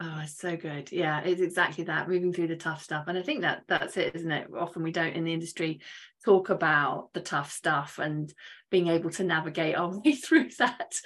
Oh 0.01 0.21
it's 0.23 0.39
so 0.39 0.57
good. 0.57 0.91
Yeah 0.91 1.21
it's 1.21 1.41
exactly 1.41 1.85
that 1.85 2.09
moving 2.09 2.33
through 2.33 2.49
the 2.49 2.57
tough 2.57 2.83
stuff 2.83 3.05
and 3.07 3.17
i 3.17 3.23
think 3.23 3.43
that 3.43 3.63
that's 3.69 3.97
it 3.97 4.15
isn't 4.17 4.31
it? 4.31 4.49
Often 4.57 4.83
we 4.83 4.93
don't 4.93 5.15
in 5.15 5.25
the 5.25 5.33
industry 5.33 5.81
talk 6.25 6.51
about 6.51 7.11
the 7.15 7.21
tough 7.21 7.53
stuff 7.53 7.99
and 7.99 8.33
being 8.71 8.89
able 8.89 9.11
to 9.11 9.25
navigate 9.25 9.77
our 9.77 9.97
way 10.05 10.13
through 10.13 10.49
that. 10.59 10.97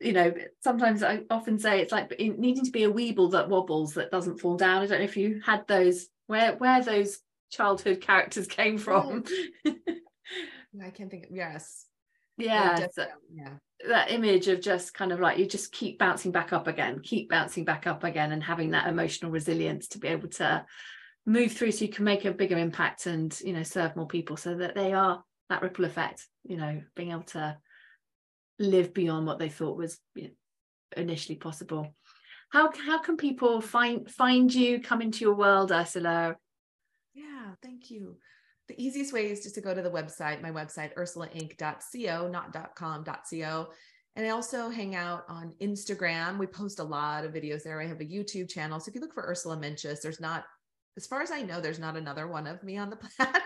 You 0.00 0.14
know 0.14 0.32
sometimes 0.64 1.02
i 1.02 1.20
often 1.30 1.58
say 1.58 1.80
it's 1.80 1.92
like 1.92 2.18
needing 2.18 2.64
to 2.64 2.72
be 2.72 2.84
a 2.84 2.90
weeble 2.90 3.32
that 3.32 3.48
wobbles 3.48 3.94
that 3.94 4.10
doesn't 4.10 4.40
fall 4.40 4.56
down. 4.56 4.82
I 4.82 4.86
don't 4.86 4.98
know 4.98 5.04
if 5.04 5.16
you 5.16 5.40
had 5.44 5.68
those 5.68 6.08
where 6.26 6.56
where 6.56 6.82
those 6.82 7.18
childhood 7.52 8.00
characters 8.00 8.46
came 8.48 8.78
from. 8.78 9.24
I 9.66 10.90
can't 10.90 11.10
think. 11.10 11.26
Of, 11.26 11.30
yes. 11.36 11.86
Yeah. 12.38 12.80
Just, 12.80 12.98
yeah. 13.32 13.54
That 13.86 14.10
image 14.10 14.48
of 14.48 14.60
just 14.60 14.94
kind 14.94 15.12
of 15.12 15.20
like 15.20 15.38
you 15.38 15.46
just 15.46 15.70
keep 15.70 15.98
bouncing 15.98 16.32
back 16.32 16.52
up 16.52 16.66
again, 16.66 17.00
keep 17.02 17.28
bouncing 17.28 17.64
back 17.64 17.86
up 17.86 18.04
again, 18.04 18.32
and 18.32 18.42
having 18.42 18.70
that 18.70 18.88
emotional 18.88 19.30
resilience 19.30 19.88
to 19.88 19.98
be 19.98 20.08
able 20.08 20.28
to 20.30 20.64
move 21.26 21.52
through 21.52 21.72
so 21.72 21.84
you 21.84 21.90
can 21.90 22.04
make 22.04 22.24
a 22.24 22.32
bigger 22.32 22.58
impact 22.58 23.06
and 23.06 23.38
you 23.44 23.52
know 23.52 23.62
serve 23.62 23.94
more 23.94 24.08
people 24.08 24.36
so 24.36 24.56
that 24.56 24.74
they 24.74 24.92
are 24.92 25.22
that 25.48 25.62
ripple 25.62 25.84
effect 25.84 26.26
you 26.42 26.56
know 26.56 26.82
being 26.96 27.12
able 27.12 27.22
to 27.22 27.56
live 28.58 28.92
beyond 28.92 29.26
what 29.26 29.38
they 29.38 29.48
thought 29.48 29.76
was 29.76 29.98
you 30.14 30.24
know, 30.24 30.30
initially 30.96 31.36
possible 31.36 31.94
how 32.50 32.70
how 32.86 32.98
can 32.98 33.16
people 33.16 33.60
find 33.60 34.10
find 34.10 34.52
you 34.52 34.80
come 34.80 35.00
into 35.00 35.20
your 35.20 35.34
world 35.34 35.70
ursula 35.70 36.34
yeah, 37.14 37.54
thank 37.62 37.90
you. 37.90 38.16
The 38.68 38.80
easiest 38.82 39.12
way 39.12 39.30
is 39.30 39.42
just 39.42 39.54
to 39.56 39.60
go 39.60 39.74
to 39.74 39.82
the 39.82 39.90
website, 39.90 40.40
my 40.40 40.50
website, 40.50 40.94
ursulainc.co, 40.94 42.28
not 42.28 42.74
.com.co. 42.76 43.68
And 44.14 44.26
I 44.26 44.30
also 44.30 44.68
hang 44.68 44.94
out 44.94 45.24
on 45.28 45.52
Instagram. 45.60 46.38
We 46.38 46.46
post 46.46 46.78
a 46.78 46.84
lot 46.84 47.24
of 47.24 47.32
videos 47.32 47.62
there. 47.62 47.80
I 47.80 47.86
have 47.86 48.00
a 48.00 48.04
YouTube 48.04 48.48
channel. 48.50 48.78
So 48.78 48.88
if 48.88 48.94
you 48.94 49.00
look 49.00 49.14
for 49.14 49.24
Ursula 49.26 49.56
Mentjes, 49.56 50.00
there's 50.02 50.20
not, 50.20 50.44
as 50.96 51.06
far 51.06 51.22
as 51.22 51.30
I 51.30 51.42
know, 51.42 51.60
there's 51.60 51.78
not 51.78 51.96
another 51.96 52.28
one 52.28 52.46
of 52.46 52.62
me 52.62 52.76
on 52.76 52.90
the 52.90 52.96
planet. 53.16 53.42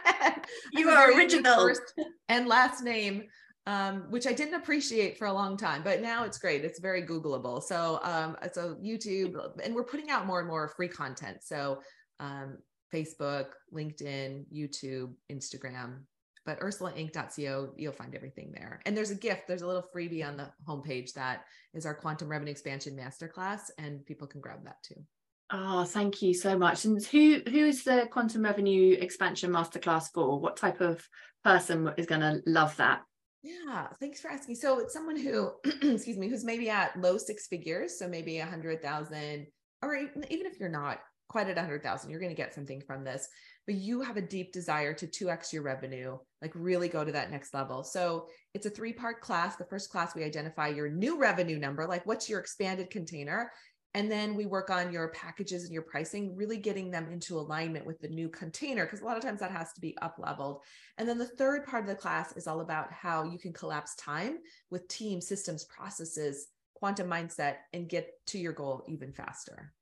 You 0.73 0.91
are 0.91 1.13
original. 1.13 1.57
First 1.57 1.95
and 2.29 2.47
last 2.47 2.83
name. 2.83 3.25
um, 3.67 4.05
which 4.11 4.27
I 4.27 4.33
didn't 4.33 4.55
appreciate 4.55 5.19
for 5.19 5.27
a 5.27 5.33
long 5.33 5.57
time, 5.57 5.83
but 5.83 6.01
now 6.01 6.23
it's 6.25 6.39
great. 6.39 6.65
It's 6.65 6.79
very 6.79 7.03
Googleable. 7.03 7.63
So, 7.63 7.99
um, 8.05 8.37
so 8.53 8.77
YouTube, 8.77 9.35
and 9.63 9.75
we're 9.75 9.85
putting 9.85 10.09
out 10.09 10.25
more 10.27 10.39
and 10.39 10.49
more 10.49 10.69
free 10.77 10.89
content. 10.89 11.39
So, 11.43 11.81
um, 12.21 12.59
Facebook, 12.93 13.47
LinkedIn, 13.75 14.45
YouTube, 14.53 15.13
Instagram, 15.31 16.01
but 16.45 16.61
ursulainc.co, 16.61 17.73
you'll 17.77 17.93
find 17.93 18.15
everything 18.15 18.53
there. 18.55 18.81
And 18.87 18.97
there's 18.97 19.11
a 19.11 19.17
gift, 19.17 19.49
there's 19.49 19.63
a 19.63 19.67
little 19.67 19.85
freebie 19.95 20.27
on 20.27 20.37
the 20.37 20.49
homepage 20.67 21.13
that 21.15 21.45
is 21.75 21.85
our 21.85 21.95
quantum 21.95 22.29
revenue 22.29 22.53
expansion 22.53 22.97
masterclass, 22.97 23.63
and 23.79 24.07
people 24.07 24.29
can 24.29 24.41
grab 24.41 24.65
that 24.65 24.83
too. 24.83 25.03
Oh, 25.51 25.85
thank 25.85 26.23
you 26.23 26.35
so 26.35 26.59
much. 26.59 26.85
And 26.85 27.05
who 27.05 27.41
who 27.49 27.67
is 27.67 27.85
the 27.85 28.09
quantum 28.11 28.43
revenue 28.43 28.97
expansion 28.99 29.51
masterclass 29.51 30.07
for? 30.13 30.41
What 30.41 30.57
type 30.57 30.81
of 30.81 31.07
person 31.45 31.93
is 31.97 32.07
going 32.07 32.23
to 32.23 32.41
love 32.47 32.77
that? 32.77 33.03
Yeah, 33.43 33.87
thanks 34.01 34.21
for 34.21 34.29
asking. 34.29 34.57
So 34.57 34.81
it's 34.81 34.93
someone 34.93 35.17
who, 35.17 35.53
excuse 35.65 36.17
me, 36.17 36.29
who's 36.29 36.45
maybe 36.45 36.69
at 36.69 37.01
low 37.01 37.17
six 37.17 37.47
figures, 37.47 37.97
so 37.97 38.09
maybe 38.09 38.39
a 38.39 38.47
hundred 38.47 38.83
thousand, 38.83 39.47
or 39.83 39.95
even 39.95 40.25
if 40.29 40.59
you're 40.59 40.69
not 40.69 40.99
quite 41.29 41.49
at 41.49 41.59
a 41.59 41.61
hundred 41.61 41.83
thousand, 41.83 42.11
you're 42.11 42.21
going 42.21 42.35
to 42.35 42.37
get 42.37 42.55
something 42.55 42.81
from 42.81 43.05
this. 43.05 43.29
But 43.67 43.77
you 43.77 44.01
have 44.03 44.17
a 44.17 44.23
deep 44.23 44.53
desire 44.53 44.95
to 44.95 45.07
2x 45.07 45.53
your 45.53 45.63
revenue, 45.63 46.19
like 46.41 46.53
really 46.55 46.89
go 46.89 47.05
to 47.05 47.13
that 47.13 47.33
next 47.33 47.53
level. 47.53 47.83
So 47.83 48.29
it's 48.55 48.67
a 48.67 48.71
three 48.71 48.93
part 48.93 49.21
class. 49.21 49.57
The 49.57 49.65
first 49.65 49.91
class, 49.91 50.15
we 50.15 50.23
identify 50.23 50.69
your 50.69 50.89
new 50.89 51.19
revenue 51.19 51.59
number, 51.59 51.87
like 51.87 52.07
what's 52.07 52.29
your 52.29 52.39
expanded 52.39 52.91
container. 52.91 53.51
And 53.95 54.13
then 54.13 54.35
we 54.35 54.45
work 54.45 54.69
on 54.69 54.93
your 54.93 55.09
packages 55.09 55.65
and 55.65 55.73
your 55.73 55.83
pricing, 55.83 56.37
really 56.37 56.59
getting 56.59 56.91
them 56.91 57.09
into 57.11 57.39
alignment 57.39 57.87
with 57.87 57.99
the 57.99 58.09
new 58.09 58.29
container, 58.29 58.85
because 58.85 59.01
a 59.01 59.07
lot 59.07 59.17
of 59.17 59.23
times 59.23 59.41
that 59.41 59.51
has 59.51 59.73
to 59.73 59.81
be 59.81 59.97
up 60.03 60.17
leveled. 60.19 60.61
And 60.99 61.09
then 61.09 61.17
the 61.17 61.25
third 61.25 61.65
part 61.65 61.85
of 61.85 61.89
the 61.89 61.95
class 61.95 62.37
is 62.37 62.47
all 62.47 62.61
about 62.61 62.93
how 62.93 63.25
you 63.25 63.39
can 63.39 63.55
collapse 63.55 63.95
time 63.95 64.37
with 64.71 64.87
team 64.89 65.23
systems, 65.23 65.65
processes, 65.65 66.49
quantum 66.75 67.09
mindset, 67.09 67.55
and 67.73 67.89
get 67.89 68.11
to 68.27 68.39
your 68.39 68.53
goal 68.53 68.85
even 68.87 69.15
faster. 69.15 69.73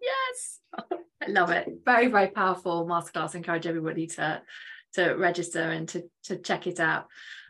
Yes, 0.00 0.60
I 1.22 1.28
love 1.28 1.50
it. 1.50 1.68
Very, 1.84 2.08
very 2.08 2.28
powerful 2.28 2.86
masterclass. 2.86 3.34
Encourage 3.34 3.66
everybody 3.66 4.06
to 4.08 4.42
to 4.94 5.12
register 5.12 5.60
and 5.60 5.88
to 5.88 6.08
to 6.24 6.36
check 6.38 6.66
it 6.66 6.80
out. 6.80 7.06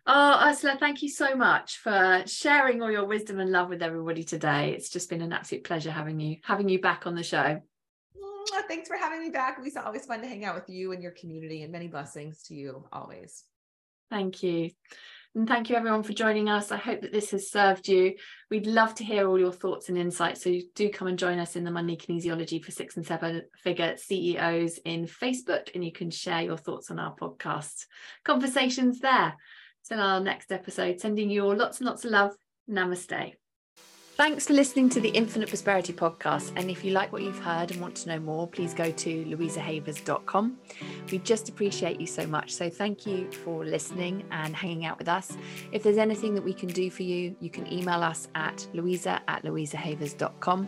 Oh, 0.09 0.41
Ursula, 0.49 0.77
thank 0.79 1.03
you 1.03 1.09
so 1.09 1.35
much 1.35 1.79
for 1.79 2.23
sharing 2.27 2.81
all 2.81 2.91
your 2.91 3.07
wisdom 3.07 3.41
and 3.41 3.51
love 3.51 3.69
with 3.69 3.83
everybody 3.83 4.23
today. 4.23 4.71
It's 4.71 4.89
just 4.89 5.11
been 5.11 5.21
an 5.21 5.33
absolute 5.33 5.65
pleasure 5.65 5.91
having 5.91 6.21
you 6.21 6.37
having 6.45 6.69
you 6.69 6.81
back 6.81 7.07
on 7.07 7.15
the 7.15 7.25
show. 7.25 7.61
Thanks 8.69 8.89
for 8.89 8.97
having 8.97 9.21
me 9.21 9.31
back, 9.31 9.59
Lisa. 9.61 9.85
Always 9.85 10.07
fun 10.07 10.21
to 10.21 10.27
hang 10.27 10.45
out 10.45 10.55
with 10.55 10.69
you 10.69 10.93
and 10.93 11.03
your 11.03 11.13
community, 11.13 11.63
and 11.63 11.73
many 11.73 11.89
blessings 11.89 12.43
to 12.45 12.55
you 12.55 12.85
always. 12.93 13.45
Thank 14.11 14.43
you. 14.43 14.71
And 15.35 15.47
thank 15.47 15.69
you 15.69 15.77
everyone 15.77 16.03
for 16.03 16.15
joining 16.15 16.49
us. 16.49 16.73
I 16.73 16.79
hope 16.79 17.03
that 17.03 17.13
this 17.13 17.33
has 17.33 17.51
served 17.51 17.89
you. 17.89 18.15
We'd 18.51 18.67
love 18.67 18.95
to 18.95 19.05
hear 19.05 19.29
all 19.29 19.39
your 19.39 19.53
thoughts 19.53 19.91
and 19.91 19.99
insights. 19.99 20.43
So 20.43 20.59
do 20.75 20.89
come 20.89 21.09
and 21.09 21.19
join 21.19 21.39
us 21.39 21.57
in 21.57 21.65
the 21.65 21.71
Money 21.71 21.99
Kinesiology 21.99 22.65
for 22.65 22.71
Six 22.71 22.97
and 22.97 23.05
Seven 23.05 23.43
Figure 23.63 23.97
CEOs 23.99 24.79
in 24.87 25.05
Facebook, 25.05 25.75
and 25.75 25.85
you 25.85 25.93
can 25.93 26.11
share 26.11 26.41
your 26.41 26.57
thoughts 26.57 26.91
on 26.91 26.99
our 26.99 27.15
podcast 27.15 27.85
conversations 28.25 29.01
there. 29.01 29.37
Till 29.87 30.01
our 30.01 30.21
next 30.21 30.51
episode, 30.51 31.01
sending 31.01 31.31
you 31.31 31.45
all 31.45 31.55
lots 31.55 31.79
and 31.79 31.87
lots 31.87 32.05
of 32.05 32.11
love. 32.11 32.33
Namaste. 32.69 33.35
Thanks 34.17 34.47
for 34.47 34.55
listening 34.55 34.89
to 34.89 35.01
the 35.01 35.11
Infinite 35.11 35.51
Prosperity 35.51 35.93
podcast. 35.93 36.51
And 36.57 36.71
if 36.71 36.83
you 36.83 36.93
like 36.93 37.13
what 37.13 37.21
you've 37.21 37.39
heard 37.39 37.71
and 37.71 37.79
want 37.83 37.95
to 37.97 38.09
know 38.09 38.19
more, 38.19 38.49
please 38.49 38.73
go 38.73 38.91
to 38.91 39.25
louisahavers.com. 39.27 40.57
We 41.13 41.19
just 41.19 41.51
appreciate 41.51 42.01
you 42.01 42.07
so 42.07 42.27
much. 42.27 42.55
So 42.55 42.71
thank 42.71 43.05
you 43.05 43.31
for 43.31 43.63
listening 43.63 44.25
and 44.31 44.57
hanging 44.57 44.87
out 44.87 44.99
with 44.99 45.11
us. 45.11 45.37
If 45.71 45.83
there's 45.83 45.99
anything 45.99 46.35
that 46.35 46.43
we 46.43 46.55
can 46.55 46.71
do 46.71 46.91
for 46.91 47.03
you, 47.03 47.37
you 47.41 47.51
can 47.51 47.71
email 47.71 48.03
us 48.03 48.29
at 48.35 48.67
louisa 48.73 49.21
at 49.29 49.43
louisahavers.com. 49.43 50.67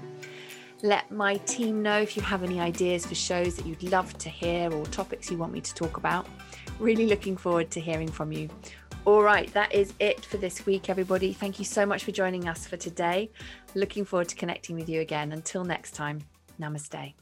Let 0.82 1.10
my 1.10 1.36
team 1.38 1.82
know 1.82 1.98
if 1.98 2.18
you 2.18 2.22
have 2.24 2.42
any 2.42 2.60
ideas 2.60 3.06
for 3.06 3.14
shows 3.14 3.56
that 3.56 3.64
you'd 3.64 3.82
love 3.82 4.16
to 4.18 4.28
hear 4.28 4.70
or 4.70 4.84
topics 4.84 5.30
you 5.30 5.38
want 5.38 5.54
me 5.54 5.62
to 5.62 5.74
talk 5.74 5.96
about. 5.96 6.26
Really 6.78 7.06
looking 7.06 7.34
forward 7.34 7.70
to 7.70 7.80
hearing 7.80 8.08
from 8.08 8.30
you. 8.30 8.50
All 9.08 9.22
right, 9.22 9.50
that 9.54 9.72
is 9.72 9.94
it 10.00 10.22
for 10.22 10.36
this 10.36 10.66
week, 10.66 10.90
everybody. 10.90 11.32
Thank 11.32 11.58
you 11.58 11.64
so 11.64 11.86
much 11.86 12.04
for 12.04 12.12
joining 12.12 12.46
us 12.46 12.66
for 12.66 12.76
today. 12.76 13.30
Looking 13.74 14.04
forward 14.04 14.28
to 14.28 14.36
connecting 14.36 14.76
with 14.76 14.86
you 14.86 15.00
again. 15.00 15.32
Until 15.32 15.64
next 15.64 15.92
time, 15.92 16.20
namaste. 16.60 17.14